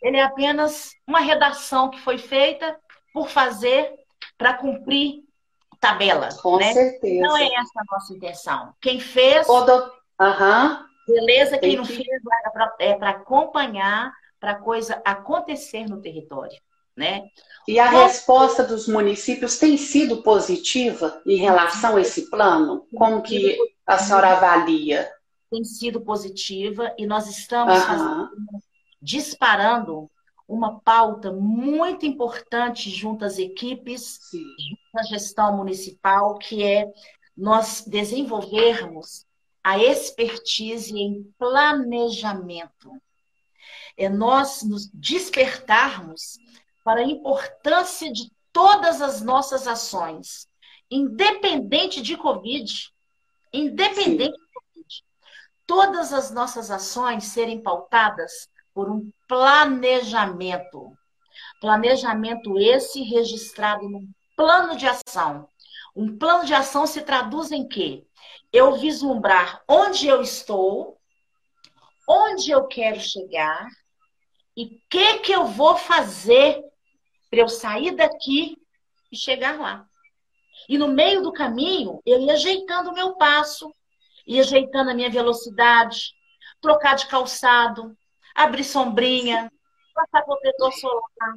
ele 0.03 0.17
é 0.17 0.23
apenas 0.23 0.91
uma 1.07 1.21
redação 1.21 1.89
que 1.89 1.99
foi 2.01 2.17
feita 2.17 2.77
por 3.13 3.29
fazer 3.29 3.89
para 4.37 4.53
cumprir 4.53 5.23
tabela. 5.79 6.29
Com 6.41 6.57
né? 6.57 6.73
certeza. 6.73 7.21
Não 7.21 7.37
é 7.37 7.45
essa 7.45 7.79
a 7.79 7.83
nossa 7.91 8.13
intenção. 8.13 8.73
Quem 8.81 8.99
fez. 8.99 9.47
Aham. 10.19 10.79
Uhum. 10.79 10.93
Beleza, 11.05 11.57
quem 11.57 11.75
não 11.75 11.83
fez 11.83 12.07
é 12.79 12.93
para 12.95 13.09
acompanhar, 13.09 14.13
para 14.39 14.51
a 14.51 14.55
coisa 14.55 15.01
acontecer 15.03 15.85
no 15.85 16.01
território. 16.01 16.57
Né? 16.95 17.23
E 17.67 17.79
a 17.79 17.91
Mas, 17.91 18.13
resposta 18.13 18.63
dos 18.63 18.87
municípios 18.87 19.57
tem 19.57 19.75
sido 19.77 20.21
positiva 20.21 21.21
em 21.25 21.37
relação 21.37 21.97
a 21.97 22.01
esse 22.01 22.29
plano? 22.29 22.87
Como 22.95 23.21
que 23.21 23.57
a 23.85 23.97
senhora 23.97 24.33
avalia? 24.33 25.09
Tem 25.49 25.63
sido 25.65 25.99
positiva 26.01 26.93
e 26.97 27.05
nós 27.05 27.27
estamos 27.27 27.75
uhum. 27.75 27.81
fazendo, 27.81 28.29
disparando 29.03 30.09
uma 30.47 30.79
pauta 30.79 31.31
muito 31.31 32.05
importante 32.05 32.89
junto 32.89 33.25
às 33.25 33.37
equipes, 33.37 34.19
junto 34.31 34.97
à 34.97 35.03
gestão 35.03 35.57
municipal, 35.57 36.37
que 36.37 36.63
é 36.63 36.91
nós 37.35 37.83
desenvolvermos 37.85 39.25
a 39.63 39.77
expertise 39.77 40.97
em 40.97 41.23
planejamento. 41.37 42.91
É 43.97 44.07
nós 44.09 44.63
nos 44.63 44.89
despertarmos 44.93 46.37
para 46.83 47.01
a 47.01 47.07
importância 47.07 48.11
de 48.11 48.31
todas 48.51 49.01
as 49.01 49.21
nossas 49.21 49.67
ações, 49.67 50.47
independente 50.89 52.01
de 52.01 52.15
Covid, 52.15 52.91
independente 53.51 54.35
Sim. 54.35 54.45
de 54.45 54.53
Covid, 54.53 55.03
todas 55.65 56.13
as 56.13 56.29
nossas 56.31 56.69
ações 56.69 57.25
serem 57.25 57.61
pautadas 57.61 58.49
por 58.73 58.89
um 58.89 59.11
planejamento. 59.27 60.91
Planejamento 61.59 62.59
esse 62.59 63.01
registrado 63.03 63.89
num 63.89 64.07
plano 64.35 64.75
de 64.75 64.87
ação. 64.87 65.47
Um 65.95 66.17
plano 66.17 66.45
de 66.45 66.53
ação 66.53 66.85
se 66.87 67.01
traduz 67.01 67.51
em 67.51 67.67
quê? 67.67 68.05
eu 68.53 68.75
vislumbrar 68.75 69.63
onde 69.67 70.07
eu 70.07 70.21
estou, 70.21 71.01
onde 72.07 72.51
eu 72.51 72.67
quero 72.67 72.99
chegar 72.99 73.67
e 74.55 74.65
o 74.65 74.81
que, 74.87 75.17
que 75.19 75.31
eu 75.31 75.45
vou 75.45 75.75
fazer 75.75 76.63
para 77.31 77.39
eu 77.39 77.49
sair 77.49 77.95
daqui 77.95 78.55
e 79.11 79.17
chegar 79.17 79.59
lá. 79.59 79.87
E 80.69 80.77
no 80.77 80.87
meio 80.87 81.23
do 81.23 81.33
caminho, 81.33 81.99
eu 82.05 82.21
ia 82.21 82.33
ajeitando 82.33 82.91
o 82.91 82.93
meu 82.93 83.15
passo, 83.15 83.73
ia 84.27 84.41
ajeitando 84.41 84.91
a 84.91 84.93
minha 84.93 85.09
velocidade, 85.09 86.13
trocar 86.61 86.93
de 86.93 87.07
calçado, 87.07 87.97
abrir 88.35 88.63
sombrinha, 88.63 89.51
passar 89.93 90.23
protetor 90.23 90.71
solar, 90.73 91.35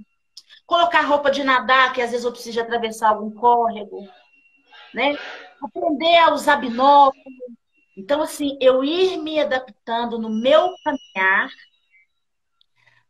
colocar 0.67 1.03
roupa 1.03 1.31
de 1.31 1.45
nadar, 1.45 1.93
que 1.93 2.03
às 2.03 2.11
vezes 2.11 2.25
eu 2.25 2.33
preciso 2.33 2.61
atravessar 2.61 3.11
algum 3.11 3.31
córrego, 3.31 4.09
né? 4.95 5.17
aprender 5.63 6.17
a 6.19 6.33
usar 6.33 6.57
binóculo. 6.57 7.25
Então, 7.97 8.23
assim, 8.23 8.59
eu 8.61 8.85
ir 8.85 9.17
me 9.19 9.41
adaptando 9.41 10.19
no 10.19 10.29
meu 10.29 10.75
caminhar 10.85 11.51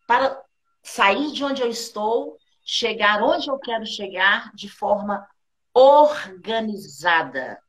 para 0.07 0.41
sair 0.83 1.33
de 1.33 1.43
onde 1.45 1.63
eu 1.63 1.69
estou, 1.69 2.39
chegar 2.65 3.23
onde 3.23 3.49
eu 3.49 3.59
quero 3.59 3.85
chegar 3.85 4.53
de 4.55 4.69
forma 4.69 5.29
organizada 5.75 7.61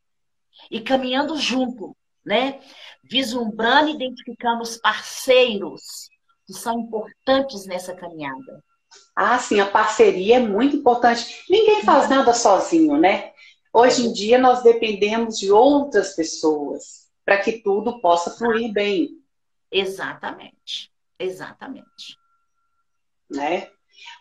e 0.70 0.80
caminhando 0.80 1.36
junto, 1.38 1.96
né? 2.28 2.60
Vislumbrando 3.04 3.90
e 3.90 3.96
identificando 3.96 4.62
os 4.62 4.78
parceiros 4.78 6.10
que 6.46 6.54
são 6.54 6.80
importantes 6.80 7.66
nessa 7.66 7.96
caminhada. 7.96 8.64
Ah, 9.16 9.40
sim, 9.40 9.60
a 9.60 9.66
parceria 9.66 10.38
é 10.38 10.40
muito 10.40 10.76
importante. 10.76 11.44
Ninguém 11.50 11.84
faz 11.84 12.10
nada 12.10 12.34
sozinho, 12.34 12.98
né? 12.98 13.32
Hoje 13.74 14.06
em 14.06 14.14
dia 14.14 14.38
nós 14.38 14.62
dependemos 14.64 15.38
de 15.40 15.52
outras 15.52 16.16
pessoas 16.16 17.08
para 17.26 17.38
que 17.38 17.62
tudo 17.62 18.00
possa 18.00 18.32
fluir 18.32 18.72
bem. 18.72 19.10
Exatamente. 19.72 20.92
Exatamente. 21.20 22.18
Né? 23.30 23.70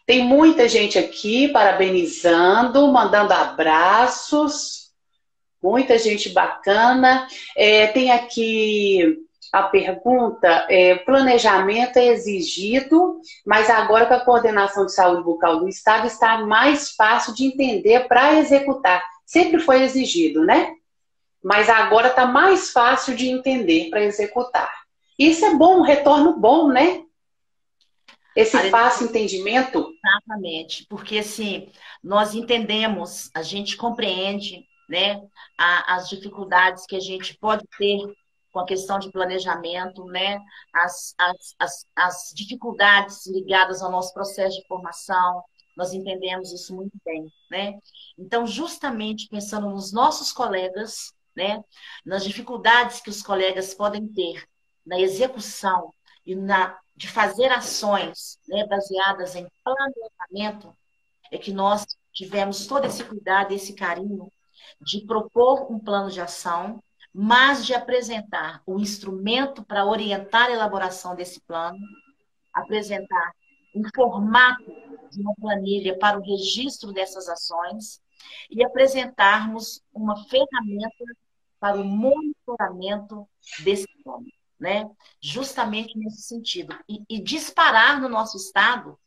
Tem 0.06 0.24
muita 0.24 0.68
gente 0.68 0.98
aqui 0.98 1.48
parabenizando, 1.48 2.90
mandando 2.90 3.32
abraços. 3.32 4.85
Muita 5.66 5.98
gente 5.98 6.28
bacana. 6.28 7.26
É, 7.56 7.88
tem 7.88 8.12
aqui 8.12 9.18
a 9.52 9.64
pergunta: 9.64 10.64
é, 10.70 10.94
planejamento 10.94 11.96
é 11.96 12.06
exigido, 12.06 13.20
mas 13.44 13.68
agora 13.68 14.06
com 14.06 14.14
a 14.14 14.20
coordenação 14.20 14.86
de 14.86 14.94
saúde 14.94 15.24
bucal 15.24 15.58
do 15.58 15.68
Estado 15.68 16.06
está 16.06 16.38
mais 16.46 16.92
fácil 16.92 17.34
de 17.34 17.46
entender 17.46 18.06
para 18.06 18.34
executar. 18.34 19.02
Sempre 19.26 19.58
foi 19.58 19.82
exigido, 19.82 20.44
né? 20.44 20.72
Mas 21.42 21.68
agora 21.68 22.08
está 22.08 22.26
mais 22.26 22.70
fácil 22.70 23.16
de 23.16 23.28
entender 23.28 23.90
para 23.90 24.04
executar. 24.04 24.72
Isso 25.18 25.44
é 25.44 25.54
bom, 25.56 25.80
um 25.80 25.82
retorno 25.82 26.38
bom, 26.38 26.68
né? 26.68 27.02
Esse 28.36 28.70
fácil 28.70 29.06
entendimento? 29.08 29.92
Exatamente, 30.04 30.86
porque 30.88 31.18
assim, 31.18 31.68
nós 32.04 32.34
entendemos, 32.34 33.30
a 33.34 33.42
gente 33.42 33.76
compreende 33.76 34.64
né, 34.88 35.20
a, 35.58 35.96
as 35.96 36.08
dificuldades 36.08 36.86
que 36.86 36.96
a 36.96 37.00
gente 37.00 37.36
pode 37.38 37.64
ter 37.78 37.98
com 38.52 38.60
a 38.60 38.66
questão 38.66 38.98
de 38.98 39.10
planejamento, 39.10 40.04
né, 40.06 40.40
as, 40.72 41.14
as, 41.18 41.54
as, 41.58 41.86
as 41.94 42.32
dificuldades 42.34 43.26
ligadas 43.26 43.82
ao 43.82 43.90
nosso 43.90 44.14
processo 44.14 44.60
de 44.60 44.66
formação, 44.66 45.44
nós 45.76 45.92
entendemos 45.92 46.52
isso 46.52 46.74
muito 46.74 46.96
bem, 47.04 47.30
né? 47.50 47.78
Então, 48.16 48.46
justamente 48.46 49.28
pensando 49.28 49.68
nos 49.68 49.92
nossos 49.92 50.32
colegas, 50.32 51.12
né, 51.36 51.62
nas 52.04 52.24
dificuldades 52.24 53.00
que 53.00 53.10
os 53.10 53.22
colegas 53.22 53.74
podem 53.74 54.08
ter 54.08 54.42
na 54.86 54.98
execução 54.98 55.92
e 56.24 56.34
na 56.34 56.78
de 56.96 57.08
fazer 57.08 57.52
ações 57.52 58.38
né, 58.48 58.66
baseadas 58.66 59.34
em 59.36 59.46
planejamento, 59.62 60.74
é 61.30 61.36
que 61.36 61.52
nós 61.52 61.84
tivemos 62.10 62.66
todo 62.66 62.86
esse 62.86 63.04
cuidado, 63.04 63.52
esse 63.52 63.74
carinho 63.74 64.32
de 64.80 65.00
propor 65.06 65.70
um 65.70 65.78
plano 65.78 66.10
de 66.10 66.20
ação, 66.20 66.82
mas 67.12 67.64
de 67.64 67.74
apresentar 67.74 68.62
o 68.66 68.76
um 68.76 68.78
instrumento 68.78 69.64
para 69.64 69.86
orientar 69.86 70.46
a 70.46 70.52
elaboração 70.52 71.14
desse 71.14 71.40
plano, 71.40 71.78
apresentar 72.52 73.32
um 73.74 73.82
formato 73.94 74.64
de 75.10 75.20
uma 75.20 75.34
planilha 75.34 75.98
para 75.98 76.18
o 76.18 76.22
registro 76.22 76.92
dessas 76.92 77.28
ações 77.28 78.00
e 78.50 78.64
apresentarmos 78.64 79.82
uma 79.92 80.16
ferramenta 80.24 81.04
para 81.58 81.80
o 81.80 81.84
monitoramento 81.84 83.26
desse 83.62 83.86
plano 84.02 84.26
né? 84.58 84.88
Justamente 85.20 85.96
nesse 85.98 86.22
sentido. 86.22 86.76
E, 86.88 87.02
e 87.08 87.22
disparar 87.22 88.00
no 88.00 88.08
nosso 88.08 88.36
Estado 88.36 88.98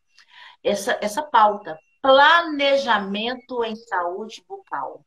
essa, 0.64 0.98
essa 1.02 1.24
pauta. 1.24 1.78
Planejamento 2.02 3.64
em 3.64 3.76
saúde 3.76 4.44
bucal. 4.48 5.06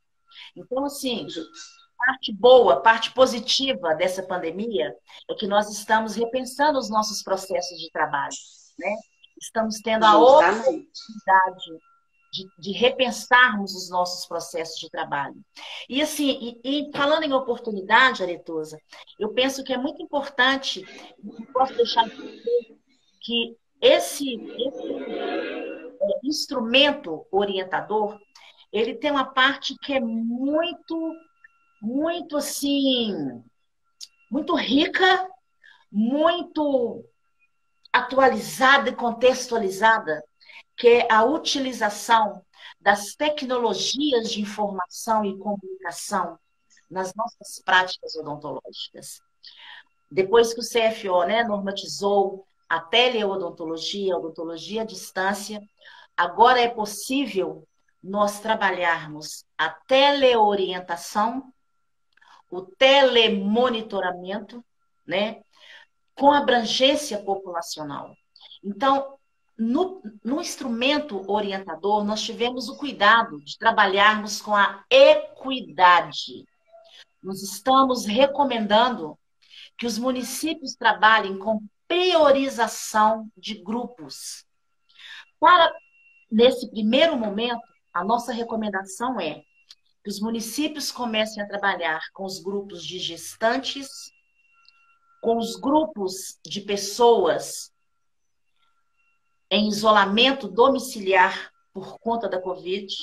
Então, 0.55 0.85
assim, 0.85 1.27
parte 1.97 2.33
boa, 2.33 2.81
parte 2.81 3.11
positiva 3.11 3.95
dessa 3.95 4.23
pandemia 4.23 4.95
é 5.29 5.33
que 5.35 5.47
nós 5.47 5.69
estamos 5.71 6.15
repensando 6.15 6.77
os 6.77 6.89
nossos 6.89 7.23
processos 7.23 7.77
de 7.79 7.89
trabalho, 7.91 8.35
né? 8.77 8.95
Estamos 9.41 9.79
tendo 9.79 10.05
a 10.05 10.17
oportunidade 10.17 11.65
de, 12.31 12.49
de, 12.57 12.71
repensarmos 12.71 13.75
os 13.75 13.89
nossos 13.89 14.25
processos 14.25 14.79
de 14.79 14.89
trabalho. 14.89 15.35
E 15.87 16.01
assim, 16.01 16.59
e, 16.63 16.87
e 16.87 16.91
falando 16.91 17.23
em 17.23 17.33
oportunidade, 17.33 18.23
Aretosa, 18.23 18.79
eu 19.19 19.33
penso 19.33 19.63
que 19.63 19.73
é 19.73 19.77
muito 19.77 20.01
importante, 20.01 20.83
não 21.21 21.45
posso 21.47 21.75
deixar 21.75 22.07
de 22.07 22.15
dizer, 22.15 22.77
que 23.21 23.55
esse, 23.81 24.35
esse 24.35 24.93
é, 26.01 26.19
instrumento 26.23 27.25
orientador, 27.31 28.17
ele 28.73 28.95
tem 28.95 29.11
uma 29.11 29.25
parte 29.25 29.77
que 29.77 29.93
é 29.93 29.99
muito, 29.99 31.15
muito 31.81 32.35
assim, 32.35 33.13
muito 34.29 34.55
rica, 34.55 35.29
muito 35.91 37.05
atualizada 37.93 38.89
e 38.89 38.95
contextualizada 38.95 40.23
que 40.75 40.87
é 40.87 41.11
a 41.11 41.23
utilização 41.23 42.43
das 42.79 43.15
tecnologias 43.15 44.31
de 44.31 44.41
informação 44.41 45.23
e 45.23 45.37
comunicação 45.37 46.37
nas 46.89 47.13
nossas 47.13 47.61
práticas 47.63 48.15
odontológicas. 48.15 49.21
Depois 50.11 50.53
que 50.53 50.59
o 50.59 50.63
CFO 50.63 51.23
né, 51.25 51.43
normatizou 51.43 52.45
a 52.67 52.79
teleodontologia, 52.79 54.13
a 54.13 54.17
odontologia 54.17 54.81
à 54.81 54.85
distância, 54.85 55.61
agora 56.17 56.59
é 56.59 56.67
possível 56.67 57.67
nós 58.03 58.39
trabalharmos 58.39 59.45
a 59.57 59.69
teleorientação, 59.69 61.51
o 62.49 62.61
telemonitoramento, 62.61 64.63
né, 65.07 65.41
com 66.13 66.31
abrangência 66.31 67.23
populacional. 67.23 68.13
Então, 68.63 69.17
no, 69.57 70.01
no, 70.23 70.41
instrumento 70.41 71.23
orientador, 71.31 72.03
nós 72.03 72.21
tivemos 72.21 72.69
o 72.69 72.77
cuidado 72.77 73.39
de 73.41 73.57
trabalharmos 73.57 74.41
com 74.41 74.55
a 74.55 74.83
equidade. 74.89 76.45
Nós 77.21 77.41
estamos 77.41 78.05
recomendando 78.05 79.17
que 79.77 79.85
os 79.85 79.97
municípios 79.97 80.75
trabalhem 80.75 81.37
com 81.37 81.63
priorização 81.87 83.29
de 83.37 83.55
grupos. 83.55 84.45
Para, 85.39 85.71
nesse 86.31 86.69
primeiro 86.69 87.17
momento, 87.17 87.72
a 87.93 88.03
nossa 88.03 88.33
recomendação 88.33 89.19
é 89.19 89.43
que 90.03 90.09
os 90.09 90.19
municípios 90.19 90.91
comecem 90.91 91.41
a 91.41 91.47
trabalhar 91.47 92.01
com 92.13 92.25
os 92.25 92.39
grupos 92.39 92.83
de 92.85 92.99
gestantes, 92.99 93.87
com 95.21 95.37
os 95.37 95.55
grupos 95.55 96.39
de 96.45 96.61
pessoas 96.61 97.71
em 99.49 99.69
isolamento 99.69 100.47
domiciliar 100.47 101.51
por 101.73 101.99
conta 101.99 102.27
da 102.27 102.41
Covid. 102.41 102.93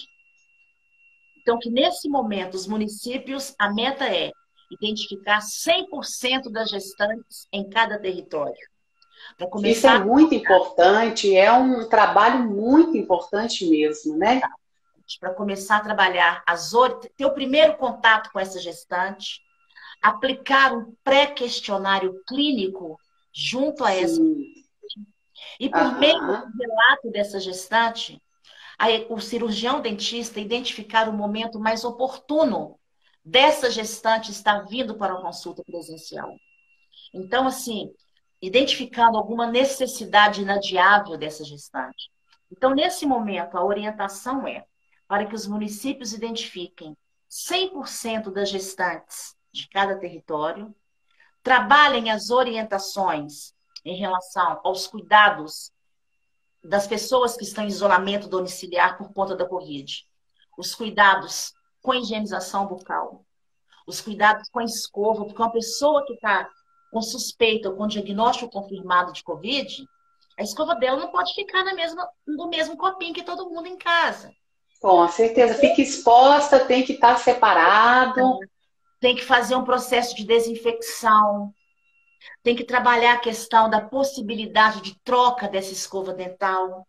Então, 1.40 1.58
que 1.58 1.70
nesse 1.70 2.08
momento, 2.08 2.54
os 2.54 2.66
municípios, 2.66 3.54
a 3.58 3.72
meta 3.72 4.04
é 4.04 4.30
identificar 4.70 5.40
100% 5.40 6.50
das 6.50 6.68
gestantes 6.68 7.48
em 7.52 7.68
cada 7.68 7.98
território. 7.98 8.68
Isso 9.64 9.86
é 9.86 9.98
muito 9.98 10.34
importante, 10.34 11.34
é 11.34 11.52
um 11.52 11.88
trabalho 11.88 12.44
muito 12.48 12.96
importante 12.96 13.68
mesmo, 13.68 14.16
né? 14.16 14.40
Para 15.18 15.34
começar 15.34 15.78
a 15.78 15.80
trabalhar, 15.80 16.42
as 16.46 16.70
ter 17.16 17.24
o 17.24 17.34
primeiro 17.34 17.76
contato 17.76 18.30
com 18.32 18.38
essa 18.38 18.60
gestante, 18.60 19.40
aplicar 20.00 20.72
um 20.72 20.94
pré-questionário 21.02 22.22
clínico 22.28 22.98
junto 23.32 23.84
a 23.84 23.90
Sim. 23.90 24.02
essa 24.02 24.20
e 25.58 25.68
por 25.68 25.80
uhum. 25.80 25.98
meio 25.98 26.18
do 26.18 26.58
relato 26.58 27.10
dessa 27.10 27.40
gestante, 27.40 28.20
o 29.08 29.20
cirurgião 29.20 29.80
dentista 29.80 30.40
identificar 30.40 31.08
o 31.08 31.12
momento 31.12 31.60
mais 31.60 31.84
oportuno 31.84 32.78
dessa 33.22 33.70
gestante 33.70 34.30
estar 34.30 34.60
vindo 34.66 34.94
para 34.94 35.14
a 35.14 35.20
consulta 35.20 35.62
presencial. 35.62 36.34
Então, 37.12 37.46
assim, 37.46 37.92
identificando 38.40 39.18
alguma 39.18 39.46
necessidade 39.46 40.40
inadiável 40.40 41.18
dessa 41.18 41.44
gestante. 41.44 42.10
Então, 42.50 42.74
nesse 42.74 43.04
momento, 43.04 43.58
a 43.58 43.64
orientação 43.64 44.48
é 44.48 44.64
para 45.10 45.26
que 45.26 45.34
os 45.34 45.44
municípios 45.44 46.12
identifiquem 46.12 46.96
100% 47.28 48.30
das 48.30 48.48
gestantes 48.48 49.36
de 49.50 49.68
cada 49.68 49.98
território, 49.98 50.72
trabalhem 51.42 52.12
as 52.12 52.30
orientações 52.30 53.52
em 53.84 53.96
relação 53.96 54.60
aos 54.62 54.86
cuidados 54.86 55.72
das 56.62 56.86
pessoas 56.86 57.36
que 57.36 57.42
estão 57.42 57.64
em 57.64 57.66
isolamento 57.66 58.28
domiciliar 58.28 58.96
por 58.96 59.12
conta 59.12 59.34
da 59.34 59.44
Covid. 59.44 60.08
Os 60.56 60.76
cuidados 60.76 61.54
com 61.82 61.92
higienização 61.92 62.68
bucal, 62.68 63.26
os 63.88 64.00
cuidados 64.00 64.48
com 64.48 64.60
a 64.60 64.64
escova, 64.64 65.24
porque 65.24 65.42
uma 65.42 65.50
pessoa 65.50 66.06
que 66.06 66.12
está 66.12 66.48
com 66.92 67.02
suspeita 67.02 67.68
ou 67.68 67.74
com 67.74 67.88
diagnóstico 67.88 68.48
confirmado 68.48 69.12
de 69.12 69.24
Covid, 69.24 69.84
a 70.38 70.42
escova 70.44 70.76
dela 70.76 71.00
não 71.00 71.10
pode 71.10 71.34
ficar 71.34 71.64
na 71.64 71.74
mesma, 71.74 72.08
no 72.24 72.48
mesmo 72.48 72.76
copinho 72.76 73.12
que 73.12 73.24
todo 73.24 73.50
mundo 73.50 73.66
em 73.66 73.76
casa. 73.76 74.32
Com 74.80 75.06
certeza, 75.08 75.54
fica 75.54 75.82
exposta, 75.82 76.64
tem 76.64 76.82
que 76.82 76.94
estar 76.94 77.14
tá 77.14 77.20
separado. 77.20 78.38
Tem 79.00 79.16
que 79.16 79.24
fazer 79.24 79.54
um 79.56 79.64
processo 79.64 80.14
de 80.14 80.26
desinfecção, 80.26 81.54
tem 82.42 82.54
que 82.54 82.64
trabalhar 82.64 83.14
a 83.14 83.20
questão 83.20 83.68
da 83.68 83.80
possibilidade 83.80 84.82
de 84.82 84.94
troca 85.02 85.48
dessa 85.48 85.72
escova 85.72 86.12
dental. 86.12 86.86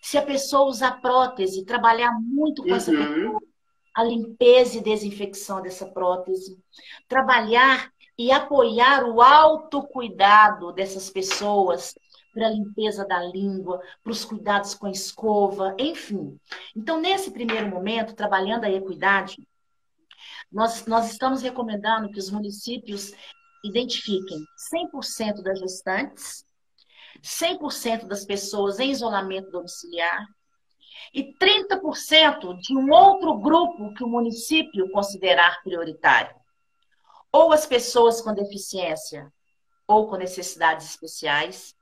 Se 0.00 0.16
a 0.16 0.22
pessoa 0.22 0.70
usar 0.70 1.02
prótese, 1.02 1.66
trabalhar 1.66 2.12
muito 2.18 2.62
com 2.62 2.70
uhum. 2.70 2.76
essa 2.76 2.90
pessoa, 2.90 3.40
a 3.94 4.02
limpeza 4.02 4.78
e 4.78 4.82
desinfecção 4.82 5.60
dessa 5.60 5.86
prótese. 5.86 6.58
Trabalhar 7.06 7.90
e 8.16 8.32
apoiar 8.32 9.04
o 9.04 9.20
autocuidado 9.20 10.72
dessas 10.72 11.10
pessoas 11.10 11.94
para 12.32 12.46
a 12.46 12.50
limpeza 12.50 13.04
da 13.04 13.22
língua, 13.22 13.80
para 14.02 14.12
os 14.12 14.24
cuidados 14.24 14.74
com 14.74 14.86
a 14.86 14.90
escova, 14.90 15.74
enfim. 15.78 16.38
Então, 16.76 17.00
nesse 17.00 17.30
primeiro 17.30 17.68
momento, 17.68 18.14
trabalhando 18.14 18.64
a 18.64 18.70
equidade, 18.70 19.36
nós, 20.50 20.86
nós 20.86 21.10
estamos 21.10 21.42
recomendando 21.42 22.10
que 22.10 22.18
os 22.18 22.30
municípios 22.30 23.12
identifiquem 23.64 24.44
100% 24.72 25.42
das 25.42 25.58
gestantes, 25.58 26.44
100% 27.22 28.06
das 28.06 28.24
pessoas 28.24 28.78
em 28.78 28.90
isolamento 28.90 29.50
domiciliar 29.50 30.26
e 31.12 31.34
30% 31.34 32.58
de 32.58 32.76
um 32.76 32.90
outro 32.90 33.38
grupo 33.38 33.92
que 33.94 34.04
o 34.04 34.08
município 34.08 34.90
considerar 34.90 35.62
prioritário. 35.62 36.34
Ou 37.32 37.52
as 37.52 37.66
pessoas 37.66 38.20
com 38.20 38.34
deficiência 38.34 39.30
ou 39.86 40.08
com 40.08 40.16
necessidades 40.16 40.88
especiais, 40.90 41.74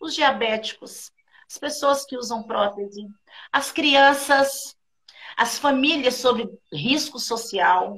os 0.00 0.14
diabéticos, 0.14 1.10
as 1.48 1.58
pessoas 1.58 2.04
que 2.04 2.16
usam 2.16 2.42
prótese, 2.42 3.06
as 3.52 3.72
crianças, 3.72 4.76
as 5.36 5.58
famílias 5.58 6.14
sob 6.14 6.48
risco 6.72 7.18
social, 7.18 7.96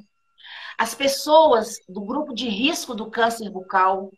as 0.79 0.95
pessoas 0.95 1.77
do 1.89 2.01
grupo 2.01 2.33
de 2.35 2.49
risco 2.49 2.95
do 2.95 3.11
câncer 3.11 3.51
bucal, 3.51 4.11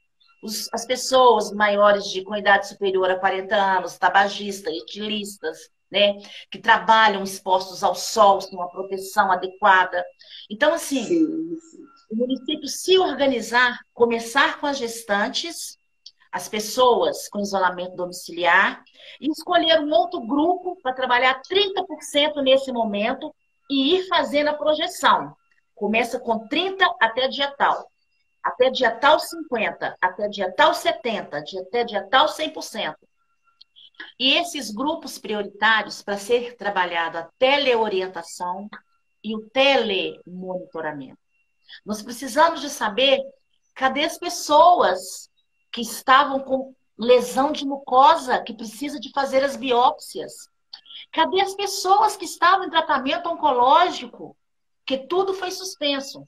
os, 0.43 0.69
as 0.73 0.85
pessoas 0.85 1.53
maiores 1.53 2.11
de 2.11 2.23
com 2.23 2.37
idade 2.37 2.69
superior 2.69 3.11
a 3.11 3.19
40 3.19 3.55
anos, 3.55 3.99
tabagistas, 3.99 4.75
etilistas, 4.75 5.71
né, 5.91 6.15
que 6.51 6.59
trabalham 6.59 7.23
expostos 7.23 7.85
ao 7.85 7.95
sol, 7.95 8.41
sem 8.41 8.55
uma 8.55 8.71
proteção 8.71 9.31
adequada. 9.31 10.03
Então, 10.51 10.73
assim, 10.73 11.05
sim, 11.05 11.59
sim. 11.61 11.85
o 12.11 12.17
município 12.17 12.67
se 12.67 12.99
organizar, 12.99 13.79
começar 13.93 14.59
com 14.59 14.67
as 14.67 14.79
gestantes, 14.79 15.77
as 16.33 16.49
pessoas 16.49 17.29
com 17.29 17.41
isolamento 17.41 17.95
domiciliar, 17.95 18.83
e 19.21 19.31
escolher 19.31 19.79
um 19.81 19.93
outro 19.93 20.21
grupo 20.27 20.77
para 20.83 20.95
trabalhar 20.95 21.41
30% 21.43 22.43
nesse 22.43 22.73
momento 22.73 23.33
e 23.71 23.97
ir 23.97 24.09
fazendo 24.09 24.49
a 24.49 24.55
projeção. 24.55 25.37
Começa 25.75 26.19
com 26.19 26.49
30 26.49 26.85
até 27.01 27.29
dia 27.29 27.51
tal 27.51 27.87
até 28.43 28.71
dia 28.71 28.91
tal 28.91 29.21
50, 29.21 29.97
até 30.01 30.29
dia 30.29 30.53
tal 30.53 30.75
70, 30.75 31.39
até 31.39 31.85
dia 31.85 32.09
tal 32.11 32.27
100%. 32.27 32.97
E 34.19 34.35
esses 34.35 34.71
grupos 34.71 35.19
prioritários 35.19 36.03
para 36.03 36.19
ser 36.19 36.57
trabalhado 36.57 37.19
a 37.19 37.31
teleorientação 37.39 38.69
e 39.23 39.37
o 39.37 39.49
telemonitoramento. 39.51 41.19
Nós 41.87 42.03
precisamos 42.03 42.61
de 42.61 42.69
saber 42.69 43.21
cadê 43.75 44.05
as 44.05 44.19
pessoas 44.19 45.31
que 45.73 45.81
estavam 45.81 46.41
com 46.41 46.75
lesão 46.99 47.51
de 47.51 47.65
mucosa, 47.65 48.43
que 48.43 48.53
precisa 48.53 49.01
de 49.01 49.11
fazer 49.11 49.43
as 49.43 49.57
biópsias. 49.57 50.49
Cadê 51.11 51.41
as 51.41 51.55
pessoas 51.55 52.17
que 52.17 52.25
estavam 52.25 52.67
em 52.67 52.71
tratamento 52.71 53.29
oncológico, 53.29 54.37
que 54.87 54.99
tudo 54.99 55.35
foi 55.35 55.51
suspenso. 55.51 56.25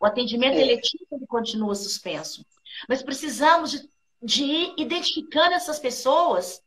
O 0.00 0.06
atendimento 0.06 0.56
é. 0.56 0.62
eletivo 0.62 1.26
continua 1.26 1.74
suspenso. 1.74 2.44
Mas 2.88 3.02
precisamos 3.02 3.70
de, 3.70 3.88
de 4.22 4.44
ir 4.44 4.74
identificando 4.76 5.54
essas 5.54 5.78
pessoas 5.78 6.62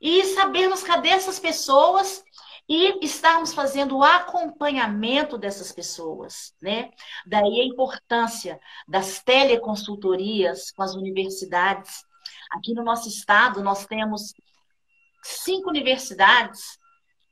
e 0.00 0.24
sabermos 0.26 0.82
cadê 0.82 1.08
essas 1.08 1.38
pessoas 1.38 2.24
e 2.68 3.02
estarmos 3.02 3.54
fazendo 3.54 3.96
o 3.96 4.04
acompanhamento 4.04 5.38
dessas 5.38 5.72
pessoas, 5.72 6.54
né? 6.60 6.90
Daí 7.26 7.62
a 7.62 7.64
importância 7.64 8.60
das 8.86 9.22
teleconsultorias 9.22 10.70
com 10.72 10.82
as 10.82 10.94
universidades. 10.94 12.04
Aqui 12.50 12.74
no 12.74 12.84
nosso 12.84 13.08
estado, 13.08 13.62
nós 13.62 13.86
temos 13.86 14.34
cinco 15.22 15.70
universidades 15.70 16.78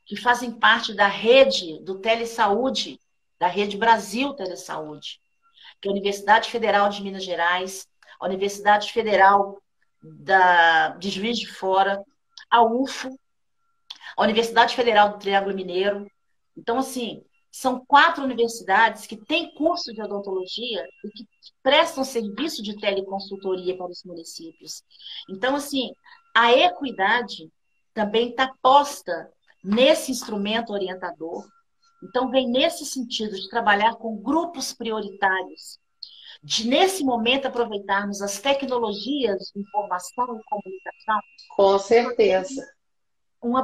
que 0.07 0.16
fazem 0.16 0.53
parte 0.53 0.95
da 0.95 1.07
rede 1.07 1.80
do 1.82 1.99
Telesaúde, 1.99 2.99
da 3.39 3.49
Rede 3.49 3.76
Brasil 3.76 4.32
Telesaúde, 4.32 5.20
que 5.80 5.89
é 5.89 5.91
a 5.91 5.93
Universidade 5.93 6.49
Federal 6.49 6.89
de 6.89 7.03
Minas 7.03 7.24
Gerais, 7.24 7.87
a 8.18 8.26
Universidade 8.26 8.91
Federal 8.91 9.61
da, 10.03 10.91
de 10.91 11.11
Juiz 11.11 11.39
de 11.39 11.47
Fora, 11.47 12.03
a 12.49 12.62
UFO, 12.62 13.18
a 14.16 14.22
Universidade 14.22 14.74
Federal 14.74 15.10
do 15.10 15.18
Triângulo 15.18 15.54
Mineiro. 15.54 16.10
Então, 16.56 16.78
assim, 16.78 17.22
são 17.50 17.84
quatro 17.86 18.24
universidades 18.24 19.06
que 19.06 19.16
têm 19.16 19.54
curso 19.54 19.92
de 19.92 20.02
odontologia 20.02 20.86
e 21.04 21.08
que 21.10 21.26
prestam 21.62 22.04
serviço 22.04 22.62
de 22.62 22.78
teleconsultoria 22.78 23.76
para 23.76 23.90
os 23.90 24.02
municípios. 24.04 24.82
Então, 25.28 25.54
assim, 25.54 25.90
a 26.34 26.52
equidade 26.52 27.50
também 27.92 28.30
está 28.30 28.52
posta 28.62 29.30
nesse 29.62 30.10
instrumento 30.12 30.72
orientador 30.72 31.44
então, 32.02 32.30
vem 32.30 32.48
nesse 32.48 32.84
sentido 32.84 33.34
de 33.34 33.48
trabalhar 33.48 33.96
com 33.96 34.16
grupos 34.16 34.72
prioritários, 34.72 35.78
de 36.42 36.68
nesse 36.68 37.02
momento 37.02 37.46
aproveitarmos 37.46 38.20
as 38.20 38.38
tecnologias 38.38 39.50
de 39.54 39.60
informação 39.60 40.38
e 40.38 40.44
comunicação. 40.44 41.20
Com 41.56 41.78
certeza. 41.78 42.62
Um, 43.43 43.55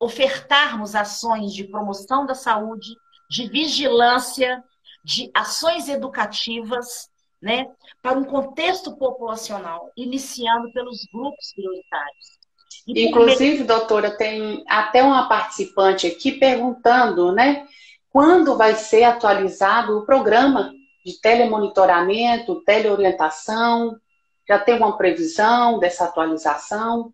ofertarmos 0.00 0.94
ações 0.94 1.52
de 1.52 1.64
promoção 1.64 2.24
da 2.24 2.34
saúde, 2.34 2.94
de 3.28 3.48
vigilância, 3.48 4.62
de 5.04 5.30
ações 5.34 5.88
educativas, 5.88 7.08
né, 7.40 7.66
para 8.02 8.18
um 8.18 8.24
contexto 8.24 8.96
populacional, 8.96 9.90
iniciando 9.96 10.72
pelos 10.72 11.06
grupos 11.12 11.52
prioritários. 11.54 12.38
Inclusive, 12.86 13.64
doutora, 13.64 14.10
tem 14.10 14.64
até 14.66 15.02
uma 15.02 15.28
participante 15.28 16.06
aqui 16.06 16.32
perguntando, 16.32 17.32
né? 17.32 17.66
Quando 18.10 18.56
vai 18.56 18.74
ser 18.74 19.04
atualizado 19.04 19.98
o 19.98 20.06
programa 20.06 20.72
de 21.04 21.20
telemonitoramento, 21.20 22.62
teleorientação? 22.64 23.96
Já 24.48 24.58
tem 24.58 24.76
uma 24.76 24.96
previsão 24.96 25.78
dessa 25.78 26.06
atualização? 26.06 27.12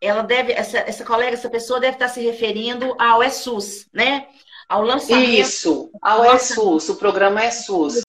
Ela 0.00 0.22
deve, 0.22 0.52
essa, 0.52 0.78
essa 0.78 1.04
colega, 1.04 1.34
essa 1.34 1.50
pessoa 1.50 1.78
deve 1.78 1.94
estar 1.94 2.08
se 2.08 2.20
referindo 2.20 2.94
ao 2.98 3.22
ESUS, 3.22 3.88
né? 3.92 4.28
Ao 4.68 4.82
lançamento. 4.82 5.28
Isso, 5.28 5.90
ao 6.00 6.24
ESUS, 6.34 6.88
o 6.88 6.96
programa 6.96 7.44
ESUS. 7.44 8.02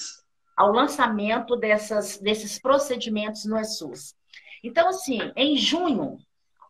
Ao 0.56 0.72
lançamento 0.72 1.56
dessas, 1.58 2.18
desses 2.18 2.60
procedimentos 2.60 3.46
no 3.46 3.60
ESUS. 3.60 4.16
Então, 4.64 4.88
assim, 4.88 5.20
em 5.36 5.58
junho, 5.58 6.18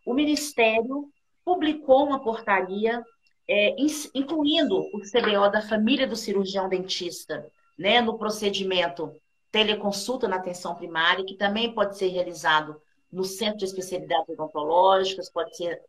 o 0.06 0.14
Ministério 0.14 1.08
publicou 1.44 2.06
uma 2.06 2.22
portaria 2.22 3.02
é, 3.48 3.76
incluindo 4.14 4.78
o 4.78 5.00
CBO 5.00 5.50
da 5.50 5.60
família 5.60 6.06
do 6.06 6.16
cirurgião 6.16 6.68
dentista, 6.68 7.46
né, 7.78 8.00
no 8.00 8.16
procedimento 8.16 9.12
teleconsulta 9.50 10.26
na 10.26 10.36
atenção 10.36 10.74
primária, 10.74 11.24
que 11.24 11.34
também 11.34 11.74
pode 11.74 11.98
ser 11.98 12.08
realizado 12.08 12.80
no 13.12 13.24
centro 13.24 13.58
de 13.58 13.66
especialidades 13.66 14.28
odontológicas, 14.30 15.30
pode 15.30 15.56
ser 15.56 15.80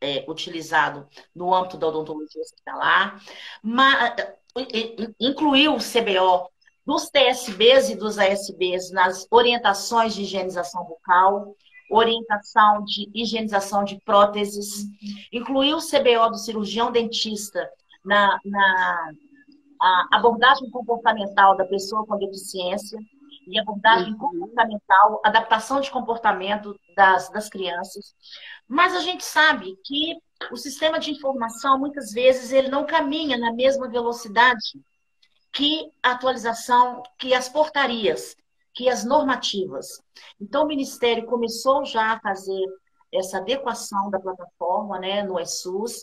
é, 0.00 0.24
utilizado 0.26 1.06
no 1.34 1.54
âmbito 1.54 1.76
da 1.76 1.88
odontologia 1.88 2.40
hospitalar, 2.40 3.22
mas, 3.62 4.14
incluiu 5.20 5.74
o 5.74 5.78
CBO 5.78 6.48
dos 6.86 7.10
TSBs 7.10 7.90
e 7.90 7.96
dos 7.96 8.18
ASBs 8.18 8.90
nas 8.90 9.26
orientações 9.30 10.14
de 10.14 10.22
higienização 10.22 10.84
bucal, 10.84 11.54
orientação 11.90 12.84
de 12.84 13.10
higienização 13.14 13.84
de 13.84 14.00
próteses, 14.00 14.86
incluir 15.32 15.74
o 15.74 15.78
CBO 15.78 16.30
do 16.30 16.38
cirurgião 16.38 16.90
dentista 16.90 17.68
na, 18.04 18.38
na 18.44 19.12
abordagem 20.12 20.70
comportamental 20.70 21.56
da 21.56 21.64
pessoa 21.64 22.06
com 22.06 22.16
deficiência 22.18 22.98
e 23.46 23.58
abordagem 23.58 24.12
uhum. 24.12 24.18
comportamental, 24.18 25.20
adaptação 25.24 25.80
de 25.80 25.90
comportamento 25.90 26.74
das, 26.94 27.30
das 27.30 27.48
crianças. 27.48 28.14
Mas 28.68 28.94
a 28.94 29.00
gente 29.00 29.24
sabe 29.24 29.76
que 29.84 30.16
o 30.50 30.56
sistema 30.56 30.98
de 30.98 31.10
informação, 31.10 31.78
muitas 31.78 32.12
vezes, 32.12 32.52
ele 32.52 32.68
não 32.68 32.86
caminha 32.86 33.36
na 33.36 33.52
mesma 33.52 33.88
velocidade 33.88 34.80
que 35.52 35.90
a 36.02 36.12
atualização, 36.12 37.02
que 37.18 37.34
as 37.34 37.48
portarias 37.48 38.36
que 38.74 38.88
as 38.88 39.04
normativas. 39.04 40.02
Então, 40.40 40.64
o 40.64 40.66
Ministério 40.66 41.26
começou 41.26 41.84
já 41.84 42.12
a 42.12 42.20
fazer 42.20 42.64
essa 43.12 43.38
adequação 43.38 44.10
da 44.10 44.20
plataforma 44.20 44.98
né, 44.98 45.22
no 45.22 45.40
ESUS, 45.40 46.02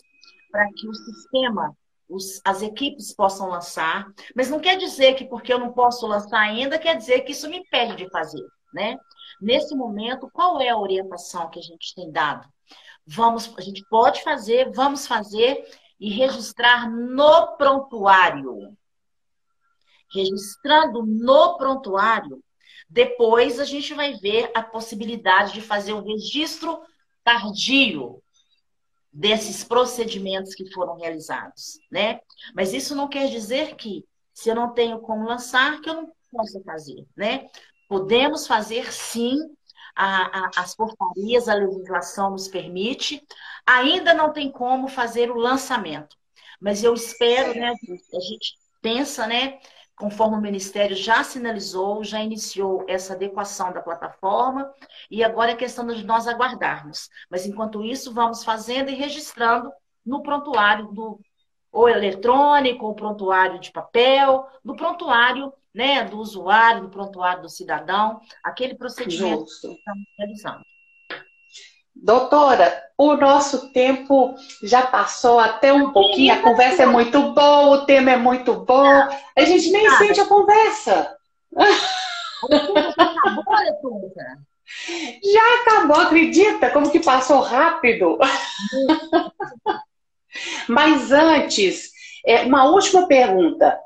para 0.50 0.66
que 0.72 0.88
o 0.88 0.94
sistema, 0.94 1.76
os, 2.08 2.40
as 2.44 2.62
equipes 2.62 3.14
possam 3.14 3.48
lançar, 3.48 4.06
mas 4.34 4.48
não 4.48 4.60
quer 4.60 4.76
dizer 4.76 5.14
que 5.14 5.24
porque 5.24 5.52
eu 5.52 5.58
não 5.58 5.72
posso 5.72 6.06
lançar 6.06 6.40
ainda, 6.40 6.78
quer 6.78 6.96
dizer 6.96 7.20
que 7.20 7.32
isso 7.32 7.48
me 7.48 7.58
impede 7.58 7.96
de 7.96 8.10
fazer. 8.10 8.44
Né? 8.72 8.96
Nesse 9.40 9.74
momento, 9.74 10.30
qual 10.32 10.60
é 10.60 10.68
a 10.68 10.78
orientação 10.78 11.48
que 11.50 11.58
a 11.58 11.62
gente 11.62 11.94
tem 11.94 12.10
dado? 12.10 12.48
Vamos, 13.06 13.52
a 13.56 13.60
gente 13.60 13.84
pode 13.88 14.22
fazer, 14.22 14.70
vamos 14.72 15.06
fazer 15.06 15.64
e 15.98 16.10
registrar 16.10 16.90
no 16.90 17.56
prontuário. 17.56 18.76
Registrando 20.12 21.04
no 21.04 21.56
prontuário, 21.56 22.42
Depois 22.88 23.60
a 23.60 23.64
gente 23.64 23.92
vai 23.92 24.14
ver 24.14 24.50
a 24.54 24.62
possibilidade 24.62 25.52
de 25.52 25.60
fazer 25.60 25.92
o 25.92 26.02
registro 26.02 26.80
tardio 27.22 28.22
desses 29.18 29.64
procedimentos 29.64 30.54
que 30.54 30.72
foram 30.72 30.96
realizados, 30.96 31.80
né? 31.90 32.20
Mas 32.54 32.72
isso 32.72 32.94
não 32.94 33.08
quer 33.08 33.28
dizer 33.28 33.74
que 33.74 34.04
se 34.32 34.48
eu 34.48 34.54
não 34.54 34.72
tenho 34.72 35.00
como 35.00 35.26
lançar, 35.26 35.80
que 35.80 35.90
eu 35.90 35.94
não 35.94 36.12
possa 36.30 36.62
fazer, 36.62 37.04
né? 37.16 37.48
Podemos 37.88 38.46
fazer 38.46 38.92
sim 38.92 39.36
a, 39.96 40.38
a, 40.38 40.50
as 40.58 40.76
portarias, 40.76 41.48
a 41.48 41.54
legislação 41.54 42.30
nos 42.30 42.46
permite. 42.46 43.20
Ainda 43.66 44.14
não 44.14 44.32
tem 44.32 44.52
como 44.52 44.86
fazer 44.86 45.32
o 45.32 45.36
lançamento, 45.36 46.16
mas 46.60 46.84
eu 46.84 46.94
espero, 46.94 47.58
né? 47.58 47.70
A 47.70 48.20
gente 48.20 48.56
pensa, 48.80 49.26
né? 49.26 49.58
Conforme 49.98 50.36
o 50.36 50.40
Ministério 50.40 50.96
já 50.96 51.24
sinalizou, 51.24 52.04
já 52.04 52.20
iniciou 52.20 52.84
essa 52.88 53.14
adequação 53.14 53.72
da 53.72 53.82
plataforma, 53.82 54.72
e 55.10 55.24
agora 55.24 55.52
é 55.52 55.56
questão 55.56 55.86
de 55.86 56.04
nós 56.04 56.28
aguardarmos. 56.28 57.08
Mas 57.28 57.44
enquanto 57.46 57.84
isso, 57.84 58.14
vamos 58.14 58.44
fazendo 58.44 58.90
e 58.90 58.94
registrando 58.94 59.70
no 60.06 60.22
prontuário 60.22 60.86
do 60.88 61.20
ou 61.70 61.88
eletrônico, 61.88 62.86
ou 62.86 62.94
prontuário 62.94 63.60
de 63.60 63.70
papel, 63.70 64.46
no 64.64 64.74
prontuário 64.74 65.52
né, 65.74 66.02
do 66.04 66.18
usuário, 66.18 66.82
no 66.82 66.90
prontuário 66.90 67.42
do 67.42 67.48
cidadão, 67.48 68.20
aquele 68.42 68.74
procedimento 68.74 69.40
Justo. 69.40 69.68
que 69.68 69.74
estamos 69.74 70.04
realizando. 70.18 70.64
Doutora, 72.02 72.82
o 72.96 73.14
nosso 73.16 73.72
tempo 73.72 74.34
já 74.62 74.86
passou 74.86 75.38
até 75.38 75.72
um 75.72 75.92
pouquinho, 75.92 76.32
a 76.32 76.42
conversa 76.42 76.84
é 76.84 76.86
muito 76.86 77.32
boa, 77.32 77.76
o 77.76 77.86
tema 77.86 78.12
é 78.12 78.16
muito 78.16 78.54
bom, 78.54 79.08
a 79.36 79.44
gente 79.44 79.70
nem 79.70 79.90
sente 79.96 80.20
a 80.20 80.26
conversa. 80.26 81.16
Acabou, 82.96 83.44
Já 85.24 85.62
acabou, 85.62 85.96
acredita? 85.96 86.70
Como 86.70 86.90
que 86.90 87.00
passou 87.00 87.40
rápido? 87.40 88.18
Mas 90.68 91.10
antes, 91.10 91.90
é, 92.24 92.42
uma 92.42 92.66
última 92.66 93.06
pergunta. 93.06 93.78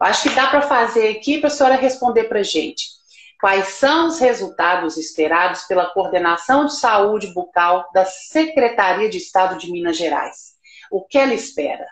Acho 0.00 0.28
que 0.28 0.34
dá 0.34 0.46
para 0.46 0.62
fazer 0.62 1.08
aqui 1.08 1.38
para 1.38 1.48
a 1.48 1.50
senhora 1.50 1.76
responder 1.76 2.24
para 2.24 2.40
a 2.40 2.42
gente. 2.42 2.99
Quais 3.40 3.68
são 3.68 4.08
os 4.08 4.18
resultados 4.18 4.98
esperados 4.98 5.62
pela 5.62 5.90
Coordenação 5.90 6.66
de 6.66 6.76
Saúde 6.76 7.32
Bucal 7.32 7.88
da 7.94 8.04
Secretaria 8.04 9.08
de 9.08 9.16
Estado 9.16 9.56
de 9.56 9.72
Minas 9.72 9.96
Gerais? 9.96 10.56
O 10.90 11.06
que 11.06 11.16
ela 11.16 11.32
espera? 11.32 11.86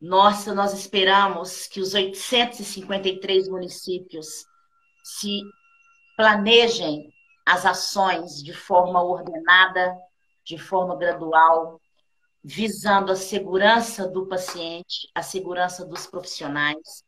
Nossa, 0.00 0.52
nós 0.52 0.72
esperamos 0.72 1.68
que 1.68 1.80
os 1.80 1.94
853 1.94 3.48
municípios 3.48 4.44
se 5.04 5.40
planejem 6.16 7.12
as 7.46 7.64
ações 7.64 8.42
de 8.42 8.52
forma 8.52 9.00
ordenada, 9.00 9.96
de 10.44 10.58
forma 10.58 10.96
gradual, 10.96 11.80
visando 12.42 13.12
a 13.12 13.16
segurança 13.16 14.08
do 14.08 14.26
paciente, 14.26 15.08
a 15.14 15.22
segurança 15.22 15.86
dos 15.86 16.06
profissionais, 16.06 17.04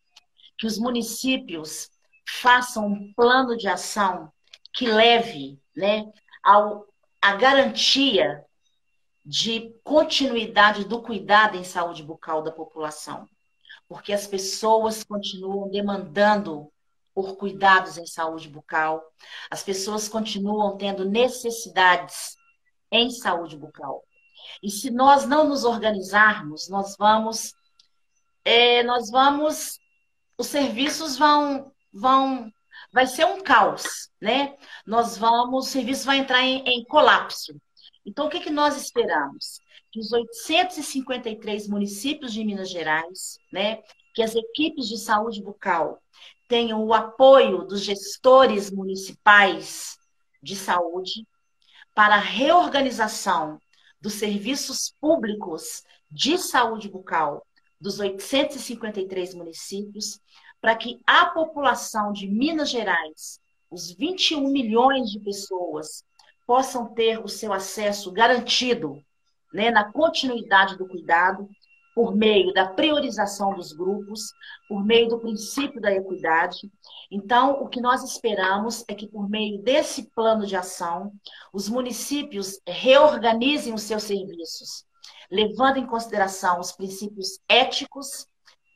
que 0.56 0.66
os 0.66 0.78
municípios 0.78 1.90
façam 2.28 2.86
um 2.86 3.12
plano 3.14 3.56
de 3.56 3.68
ação 3.68 4.32
que 4.72 4.86
leve 4.86 5.60
né, 5.76 6.10
ao, 6.42 6.86
a 7.20 7.34
garantia 7.34 8.44
de 9.24 9.74
continuidade 9.84 10.84
do 10.84 11.02
cuidado 11.02 11.56
em 11.56 11.64
saúde 11.64 12.02
bucal 12.02 12.42
da 12.42 12.50
população. 12.50 13.28
Porque 13.88 14.12
as 14.12 14.26
pessoas 14.26 15.04
continuam 15.04 15.68
demandando 15.68 16.70
por 17.14 17.36
cuidados 17.36 17.98
em 17.98 18.06
saúde 18.06 18.48
bucal, 18.48 19.02
as 19.50 19.62
pessoas 19.62 20.08
continuam 20.08 20.76
tendo 20.76 21.04
necessidades 21.04 22.36
em 22.90 23.10
saúde 23.10 23.56
bucal. 23.56 24.04
E 24.62 24.70
se 24.70 24.90
nós 24.90 25.26
não 25.26 25.48
nos 25.48 25.64
organizarmos, 25.64 26.68
nós 26.68 26.96
vamos, 26.96 27.52
é, 28.44 28.82
nós 28.82 29.10
vamos, 29.10 29.78
os 30.38 30.46
serviços 30.46 31.18
vão 31.18 31.72
vão 31.92 32.50
vai 32.92 33.06
ser 33.06 33.24
um 33.24 33.42
caos, 33.42 34.10
né? 34.20 34.56
Nós 34.86 35.16
vamos, 35.16 35.66
o 35.66 35.70
serviço 35.70 36.06
vai 36.06 36.18
entrar 36.18 36.42
em, 36.42 36.62
em 36.66 36.84
colapso. 36.84 37.54
Então, 38.04 38.26
o 38.26 38.30
que, 38.30 38.40
que 38.40 38.50
nós 38.50 38.76
esperamos? 38.76 39.60
Que 39.92 40.00
os 40.00 40.12
853 40.12 41.68
municípios 41.68 42.32
de 42.32 42.44
Minas 42.44 42.70
Gerais, 42.70 43.38
né, 43.52 43.82
que 44.14 44.22
as 44.22 44.34
equipes 44.34 44.88
de 44.88 44.98
saúde 44.98 45.42
bucal 45.42 46.00
tenham 46.48 46.84
o 46.84 46.94
apoio 46.94 47.64
dos 47.64 47.82
gestores 47.82 48.70
municipais 48.70 49.96
de 50.42 50.56
saúde 50.56 51.26
para 51.94 52.16
a 52.16 52.20
reorganização 52.20 53.60
dos 54.00 54.14
serviços 54.14 54.94
públicos 55.00 55.82
de 56.10 56.38
saúde 56.38 56.88
bucal 56.88 57.46
dos 57.80 57.98
853 57.98 59.34
municípios, 59.34 60.20
para 60.60 60.76
que 60.76 61.00
a 61.06 61.26
população 61.26 62.12
de 62.12 62.28
Minas 62.28 62.70
Gerais, 62.70 63.40
os 63.70 63.92
21 63.92 64.48
milhões 64.48 65.10
de 65.10 65.18
pessoas, 65.20 66.04
possam 66.46 66.92
ter 66.94 67.18
o 67.22 67.28
seu 67.28 67.52
acesso 67.52 68.10
garantido 68.10 69.02
né, 69.52 69.70
na 69.70 69.90
continuidade 69.92 70.76
do 70.76 70.86
cuidado, 70.86 71.48
por 71.94 72.14
meio 72.14 72.52
da 72.52 72.66
priorização 72.66 73.54
dos 73.54 73.72
grupos, 73.72 74.32
por 74.68 74.84
meio 74.84 75.08
do 75.08 75.18
princípio 75.18 75.80
da 75.80 75.92
equidade. 75.92 76.70
Então, 77.10 77.62
o 77.62 77.68
que 77.68 77.80
nós 77.80 78.02
esperamos 78.02 78.84
é 78.88 78.94
que, 78.94 79.08
por 79.08 79.28
meio 79.28 79.60
desse 79.60 80.04
plano 80.14 80.46
de 80.46 80.56
ação, 80.56 81.12
os 81.52 81.68
municípios 81.68 82.60
reorganizem 82.66 83.74
os 83.74 83.82
seus 83.82 84.04
serviços, 84.04 84.84
levando 85.30 85.78
em 85.78 85.86
consideração 85.86 86.60
os 86.60 86.72
princípios 86.72 87.40
éticos, 87.48 88.26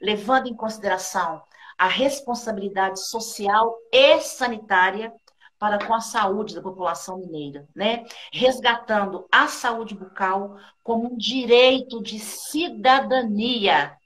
levando 0.01 0.49
em 0.49 0.55
consideração 0.55 1.41
a 1.79 1.89
responsabilidade 1.89 3.01
social 3.07 3.77
e 3.93 4.21
sanitária 4.21 5.13
para 5.59 5.85
com 5.85 5.95
a 5.95 6.01
saúde 6.01 6.55
da 6.55 6.63
população 6.63 7.19
mineira, 7.19 7.67
né? 7.75 8.05
Resgatando 8.33 9.27
a 9.31 9.49
saúde 9.49 9.95
bucal 9.95 10.57
como 10.83 11.15
um 11.15 11.17
direito 11.17 12.03
de 12.03 12.19
cidadania 12.19 13.97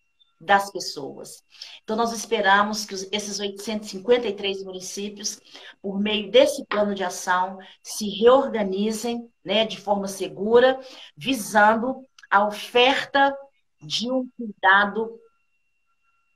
das 0.41 0.71
pessoas. 0.71 1.43
Então, 1.83 1.97
nós 1.97 2.13
esperamos 2.13 2.85
que 2.85 2.95
esses 3.11 3.41
853 3.41 4.63
municípios, 4.63 5.41
por 5.83 5.99
meio 5.99 6.31
desse 6.31 6.65
plano 6.67 6.95
de 6.95 7.03
ação, 7.03 7.59
se 7.83 8.09
reorganizem 8.09 9.29
né, 9.45 9.65
de 9.65 9.81
forma 9.81 10.07
segura, 10.07 10.79
visando 11.17 12.07
a 12.31 12.47
oferta 12.47 13.37
de 13.81 14.11
um 14.11 14.29
cuidado 14.37 15.19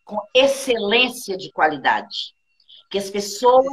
com 0.04 0.18
excelência 0.34 1.36
de 1.36 1.50
qualidade. 1.50 2.34
Que 2.90 2.98
as 2.98 3.10
pessoas 3.10 3.66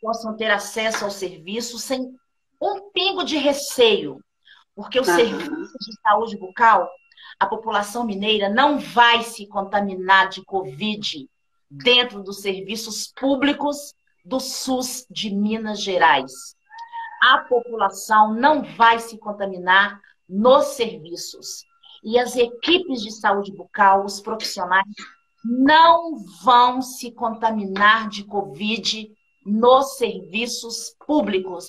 possam 0.00 0.36
ter 0.36 0.50
acesso 0.50 1.04
ao 1.04 1.10
serviço 1.10 1.78
sem 1.78 2.14
um 2.60 2.90
pingo 2.90 3.24
de 3.24 3.36
receio. 3.36 4.20
Porque 4.74 4.98
o 4.98 5.02
uhum. 5.02 5.16
serviço 5.16 5.78
de 5.78 6.00
saúde 6.02 6.36
bucal, 6.38 6.88
a 7.38 7.46
população 7.46 8.04
mineira 8.04 8.48
não 8.48 8.78
vai 8.78 9.22
se 9.22 9.46
contaminar 9.46 10.28
de 10.28 10.44
Covid 10.44 11.28
dentro 11.70 12.22
dos 12.22 12.40
serviços 12.40 13.12
públicos 13.18 13.94
do 14.24 14.40
SUS 14.40 15.06
de 15.10 15.34
Minas 15.34 15.80
Gerais. 15.80 16.32
A 17.22 17.38
população 17.38 18.34
não 18.34 18.62
vai 18.76 18.98
se 18.98 19.18
contaminar 19.18 20.00
nos 20.28 20.66
serviços. 20.74 21.64
E 22.02 22.18
as 22.18 22.36
equipes 22.36 23.02
de 23.02 23.10
saúde 23.10 23.52
bucal, 23.52 24.04
os 24.04 24.20
profissionais, 24.20 24.86
não 25.48 26.16
vão 26.42 26.82
se 26.82 27.12
contaminar 27.12 28.08
de 28.08 28.24
Covid 28.24 29.08
nos 29.44 29.96
serviços 29.96 30.96
públicos 31.06 31.68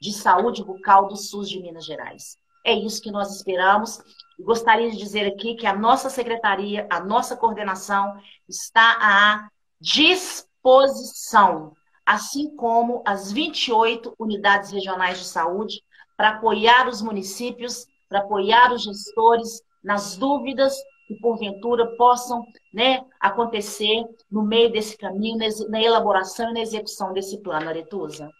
de 0.00 0.12
saúde 0.12 0.64
bucal 0.64 1.08
do 1.08 1.16
SUS 1.16 1.50
de 1.50 1.60
Minas 1.60 1.84
Gerais. 1.84 2.38
É 2.64 2.72
isso 2.72 3.02
que 3.02 3.10
nós 3.10 3.34
esperamos. 3.36 4.00
Gostaria 4.40 4.90
de 4.90 4.96
dizer 4.96 5.26
aqui 5.26 5.54
que 5.54 5.66
a 5.66 5.76
nossa 5.76 6.08
secretaria, 6.08 6.86
a 6.90 7.00
nossa 7.00 7.36
coordenação 7.36 8.18
está 8.48 8.96
à 9.00 9.48
disposição, 9.80 11.72
assim 12.06 12.54
como 12.56 13.02
as 13.04 13.30
28 13.30 14.14
unidades 14.18 14.70
regionais 14.70 15.18
de 15.18 15.24
saúde, 15.24 15.82
para 16.16 16.30
apoiar 16.30 16.88
os 16.88 17.02
municípios, 17.02 17.86
para 18.08 18.20
apoiar 18.20 18.72
os 18.72 18.82
gestores 18.84 19.60
nas 19.84 20.16
dúvidas 20.16 20.74
que 21.08 21.14
porventura 21.14 21.86
possam 21.96 22.44
né, 22.72 23.00
acontecer 23.18 24.04
no 24.30 24.42
meio 24.42 24.70
desse 24.70 24.96
caminho, 24.96 25.38
na 25.70 25.82
elaboração 25.82 26.50
e 26.50 26.52
na 26.52 26.60
execução 26.60 27.14
desse 27.14 27.42
plano, 27.42 27.70
Aretusa. 27.70 28.30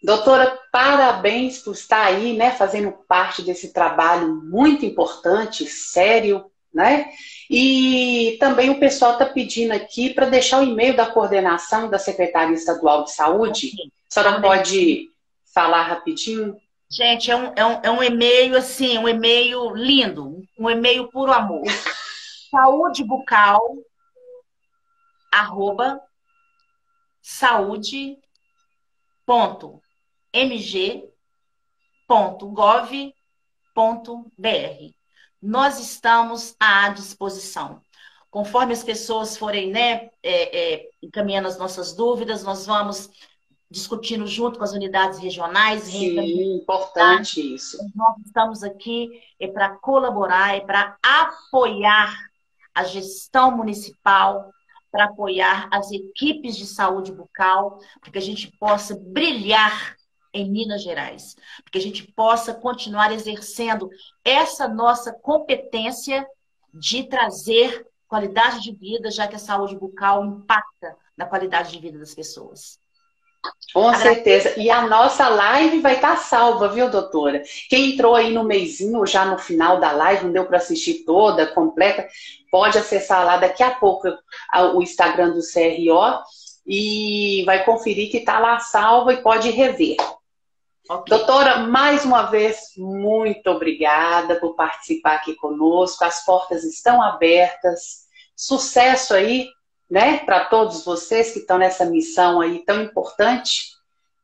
Doutora, 0.00 0.56
parabéns 0.70 1.58
por 1.58 1.72
estar 1.72 2.06
aí, 2.06 2.36
né, 2.36 2.52
fazendo 2.52 2.92
parte 3.08 3.42
desse 3.42 3.72
trabalho 3.72 4.32
muito 4.44 4.86
importante, 4.86 5.66
sério, 5.66 6.44
né? 6.72 7.08
E 7.50 8.36
também 8.38 8.70
o 8.70 8.78
pessoal 8.78 9.14
está 9.14 9.26
pedindo 9.26 9.72
aqui 9.72 10.14
para 10.14 10.26
deixar 10.26 10.60
o 10.60 10.64
e-mail 10.64 10.94
da 10.94 11.06
coordenação 11.06 11.90
da 11.90 11.98
Secretaria 11.98 12.54
Estadual 12.54 13.02
de 13.02 13.12
Saúde. 13.12 13.72
A 14.08 14.14
senhora 14.14 14.40
pode 14.40 15.08
falar 15.52 15.82
rapidinho? 15.82 16.56
Gente, 16.90 17.30
é 17.30 17.36
um, 17.36 17.52
é 17.54 17.66
um, 17.66 17.80
é 17.82 17.90
um 17.90 18.02
e-mail 18.02 18.56
assim, 18.56 18.96
um 18.96 19.06
e-mail 19.06 19.74
lindo, 19.74 20.42
um 20.58 20.70
e-mail 20.70 21.08
puro 21.08 21.32
amor. 21.32 21.64
Saúde 22.50 23.04
bucal, 23.04 23.60
arroba, 25.30 26.00
saúde, 27.20 28.16
ponto, 29.26 29.82
mg, 30.32 31.04
ponto, 32.06 32.48
gov, 32.48 33.14
ponto, 33.74 34.32
br. 34.38 34.94
Nós 35.42 35.78
estamos 35.78 36.56
à 36.58 36.88
disposição. 36.88 37.82
Conforme 38.30 38.72
as 38.72 38.82
pessoas 38.82 39.36
forem 39.36 39.70
né, 39.70 40.08
é, 40.22 40.74
é, 40.74 40.90
encaminhando 41.02 41.48
as 41.48 41.58
nossas 41.58 41.92
dúvidas, 41.92 42.42
nós 42.42 42.64
vamos 42.64 43.10
discutindo 43.70 44.26
junto 44.26 44.58
com 44.58 44.64
as 44.64 44.72
unidades 44.72 45.18
regionais. 45.18 45.82
Sim, 45.82 46.56
importante 46.56 47.54
isso. 47.54 47.76
Nós 47.94 48.16
estamos 48.24 48.62
aqui 48.62 49.08
é 49.38 49.46
para 49.46 49.70
colaborar, 49.70 50.56
é 50.56 50.60
para 50.60 50.96
apoiar 51.02 52.16
a 52.74 52.84
gestão 52.84 53.56
municipal, 53.56 54.50
para 54.90 55.04
apoiar 55.04 55.68
as 55.70 55.90
equipes 55.90 56.56
de 56.56 56.66
saúde 56.66 57.12
bucal, 57.12 57.78
para 58.00 58.10
que 58.10 58.18
a 58.18 58.22
gente 58.22 58.50
possa 58.58 58.96
brilhar 58.96 59.96
em 60.32 60.50
Minas 60.50 60.82
Gerais, 60.82 61.34
para 61.62 61.72
que 61.72 61.78
a 61.78 61.80
gente 61.80 62.10
possa 62.12 62.54
continuar 62.54 63.12
exercendo 63.12 63.90
essa 64.24 64.68
nossa 64.68 65.12
competência 65.12 66.26
de 66.72 67.04
trazer 67.04 67.86
qualidade 68.06 68.60
de 68.62 68.72
vida, 68.72 69.10
já 69.10 69.26
que 69.28 69.36
a 69.36 69.38
saúde 69.38 69.76
bucal 69.76 70.24
impacta 70.24 70.96
na 71.16 71.26
qualidade 71.26 71.72
de 71.72 71.80
vida 71.80 71.98
das 71.98 72.14
pessoas. 72.14 72.78
Com 73.72 73.94
certeza. 73.94 74.58
E 74.58 74.70
a 74.70 74.86
nossa 74.86 75.28
live 75.28 75.80
vai 75.80 75.96
estar 75.96 76.16
tá 76.16 76.22
salva, 76.22 76.68
viu, 76.68 76.90
doutora? 76.90 77.42
Quem 77.68 77.92
entrou 77.92 78.14
aí 78.14 78.32
no 78.32 78.44
meizinho, 78.44 79.04
já 79.06 79.24
no 79.24 79.38
final 79.38 79.78
da 79.78 79.92
live, 79.92 80.24
não 80.24 80.32
deu 80.32 80.46
para 80.46 80.56
assistir 80.56 81.04
toda, 81.04 81.46
completa, 81.46 82.08
pode 82.50 82.78
acessar 82.78 83.24
lá 83.24 83.36
daqui 83.36 83.62
a 83.62 83.72
pouco 83.72 84.08
o 84.74 84.82
Instagram 84.82 85.30
do 85.30 85.40
CRO 85.40 86.22
e 86.66 87.42
vai 87.44 87.64
conferir 87.64 88.10
que 88.10 88.18
está 88.18 88.38
lá 88.38 88.58
salva 88.58 89.12
e 89.12 89.22
pode 89.22 89.50
rever. 89.50 89.96
Okay. 90.90 91.18
Doutora, 91.18 91.58
mais 91.58 92.04
uma 92.04 92.22
vez, 92.22 92.72
muito 92.76 93.50
obrigada 93.50 94.36
por 94.36 94.54
participar 94.54 95.16
aqui 95.16 95.34
conosco. 95.34 96.02
As 96.02 96.24
portas 96.24 96.64
estão 96.64 97.02
abertas. 97.02 98.06
Sucesso 98.34 99.12
aí 99.12 99.48
né, 99.90 100.18
para 100.18 100.44
todos 100.46 100.84
vocês 100.84 101.32
que 101.32 101.40
estão 101.40 101.58
nessa 101.58 101.84
missão 101.84 102.40
aí 102.40 102.64
tão 102.64 102.82
importante, 102.82 103.76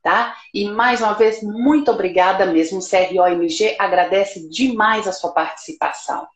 tá? 0.02 0.36
E 0.52 0.68
mais 0.68 1.00
uma 1.00 1.14
vez, 1.14 1.42
muito 1.42 1.90
obrigada 1.90 2.44
mesmo. 2.46 2.80
CROMG 2.80 3.76
agradece 3.78 4.48
demais 4.48 5.08
a 5.08 5.12
sua 5.12 5.32
participação. 5.32 6.26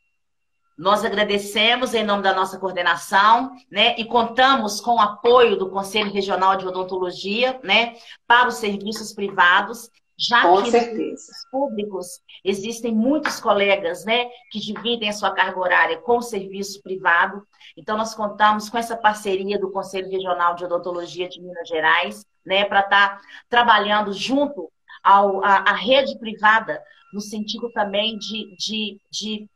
Nós 0.76 1.04
agradecemos 1.04 1.92
em 1.92 2.04
nome 2.04 2.22
da 2.22 2.32
nossa 2.32 2.56
coordenação, 2.56 3.50
né, 3.70 3.96
e 3.98 4.04
contamos 4.04 4.80
com 4.80 4.94
o 4.94 5.00
apoio 5.00 5.56
do 5.56 5.68
Conselho 5.68 6.12
Regional 6.12 6.56
de 6.56 6.66
Odontologia, 6.66 7.58
né, 7.64 7.96
para 8.26 8.48
os 8.48 8.54
serviços 8.54 9.12
privados 9.12 9.90
já 10.18 10.42
Com 10.42 10.62
que 10.62 10.70
certeza. 10.72 11.02
nos 11.32 11.50
públicos 11.50 12.20
existem 12.42 12.92
muitos 12.92 13.38
colegas 13.38 14.04
né, 14.04 14.28
que 14.50 14.58
dividem 14.58 15.08
a 15.08 15.12
sua 15.12 15.30
carga 15.30 15.60
horária 15.60 15.98
com 15.98 16.18
o 16.18 16.22
serviço 16.22 16.82
privado. 16.82 17.46
Então, 17.76 17.96
nós 17.96 18.14
contamos 18.14 18.68
com 18.68 18.76
essa 18.76 18.96
parceria 18.96 19.58
do 19.58 19.70
Conselho 19.70 20.10
Regional 20.10 20.56
de 20.56 20.64
Odontologia 20.64 21.28
de 21.28 21.40
Minas 21.40 21.68
Gerais, 21.68 22.26
né, 22.44 22.64
para 22.64 22.80
estar 22.80 23.16
tá 23.16 23.20
trabalhando 23.48 24.12
junto 24.12 24.72
ao, 25.04 25.44
à, 25.44 25.58
à 25.58 25.72
rede 25.74 26.18
privada, 26.18 26.82
no 27.12 27.20
sentido 27.20 27.70
também 27.72 28.18
de, 28.18 28.56
de, 28.56 29.00
de 29.10 29.48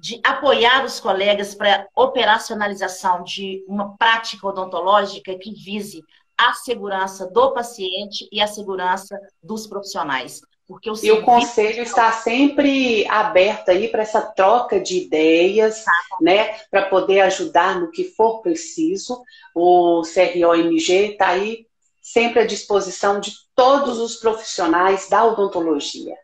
de 0.00 0.18
apoiar 0.24 0.82
os 0.82 0.98
colegas 0.98 1.54
para 1.54 1.86
operacionalização 1.94 3.22
de 3.22 3.62
uma 3.68 3.98
prática 3.98 4.46
odontológica 4.46 5.38
que 5.38 5.52
vise 5.52 6.02
a 6.40 6.54
segurança 6.54 7.26
do 7.26 7.52
paciente 7.52 8.26
e 8.32 8.40
a 8.40 8.46
segurança 8.46 9.18
dos 9.42 9.66
profissionais. 9.66 10.40
Porque 10.66 10.88
o 10.88 10.94
e 11.02 11.10
o 11.10 11.22
conselho 11.22 11.82
está 11.82 12.12
sempre 12.12 13.06
aberto 13.08 13.70
aí 13.70 13.88
para 13.88 14.02
essa 14.02 14.22
troca 14.22 14.80
de 14.80 14.98
ideias, 14.98 15.84
tá. 15.84 15.92
né, 16.20 16.60
para 16.70 16.86
poder 16.88 17.20
ajudar 17.22 17.80
no 17.80 17.90
que 17.90 18.04
for 18.04 18.40
preciso. 18.40 19.20
O 19.54 20.02
CROMG 20.02 21.12
está 21.12 21.28
aí 21.28 21.66
sempre 22.00 22.40
à 22.40 22.46
disposição 22.46 23.20
de 23.20 23.32
todos 23.54 23.98
os 23.98 24.16
profissionais 24.16 25.08
da 25.08 25.24
odontologia. 25.24 26.14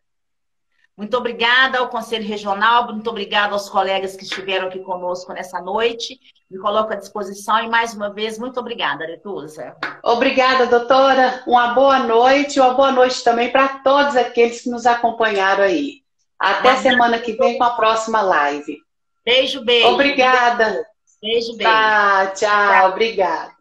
Muito 0.96 1.14
obrigada 1.16 1.78
ao 1.78 1.88
Conselho 1.88 2.26
Regional, 2.26 2.86
muito 2.86 3.10
obrigada 3.10 3.52
aos 3.52 3.68
colegas 3.68 4.16
que 4.16 4.24
estiveram 4.24 4.68
aqui 4.68 4.78
conosco 4.78 5.30
nessa 5.34 5.60
noite. 5.60 6.18
Me 6.50 6.58
coloco 6.58 6.92
à 6.92 6.96
disposição 6.96 7.58
e, 7.58 7.68
mais 7.68 7.92
uma 7.92 8.08
vez, 8.08 8.38
muito 8.38 8.58
obrigada, 8.58 9.04
Aretusa. 9.04 9.76
Obrigada, 10.02 10.66
doutora. 10.66 11.42
Uma 11.46 11.74
boa 11.74 11.98
noite 11.98 12.56
e 12.56 12.60
uma 12.60 12.72
boa 12.72 12.92
noite 12.92 13.22
também 13.22 13.50
para 13.50 13.80
todos 13.80 14.16
aqueles 14.16 14.62
que 14.62 14.70
nos 14.70 14.86
acompanharam 14.86 15.64
aí. 15.64 16.02
Até 16.38 16.76
semana 16.76 17.18
que 17.18 17.32
vem 17.32 17.58
com 17.58 17.64
a 17.64 17.70
próxima 17.70 18.22
live. 18.22 18.78
Beijo, 19.24 19.64
beijo. 19.64 19.88
Obrigada. 19.88 20.86
Beijo, 21.20 21.56
beijo. 21.56 21.62
Tá, 21.62 22.26
tchau, 22.28 22.48
tchau. 22.48 22.90
Obrigada. 22.90 23.55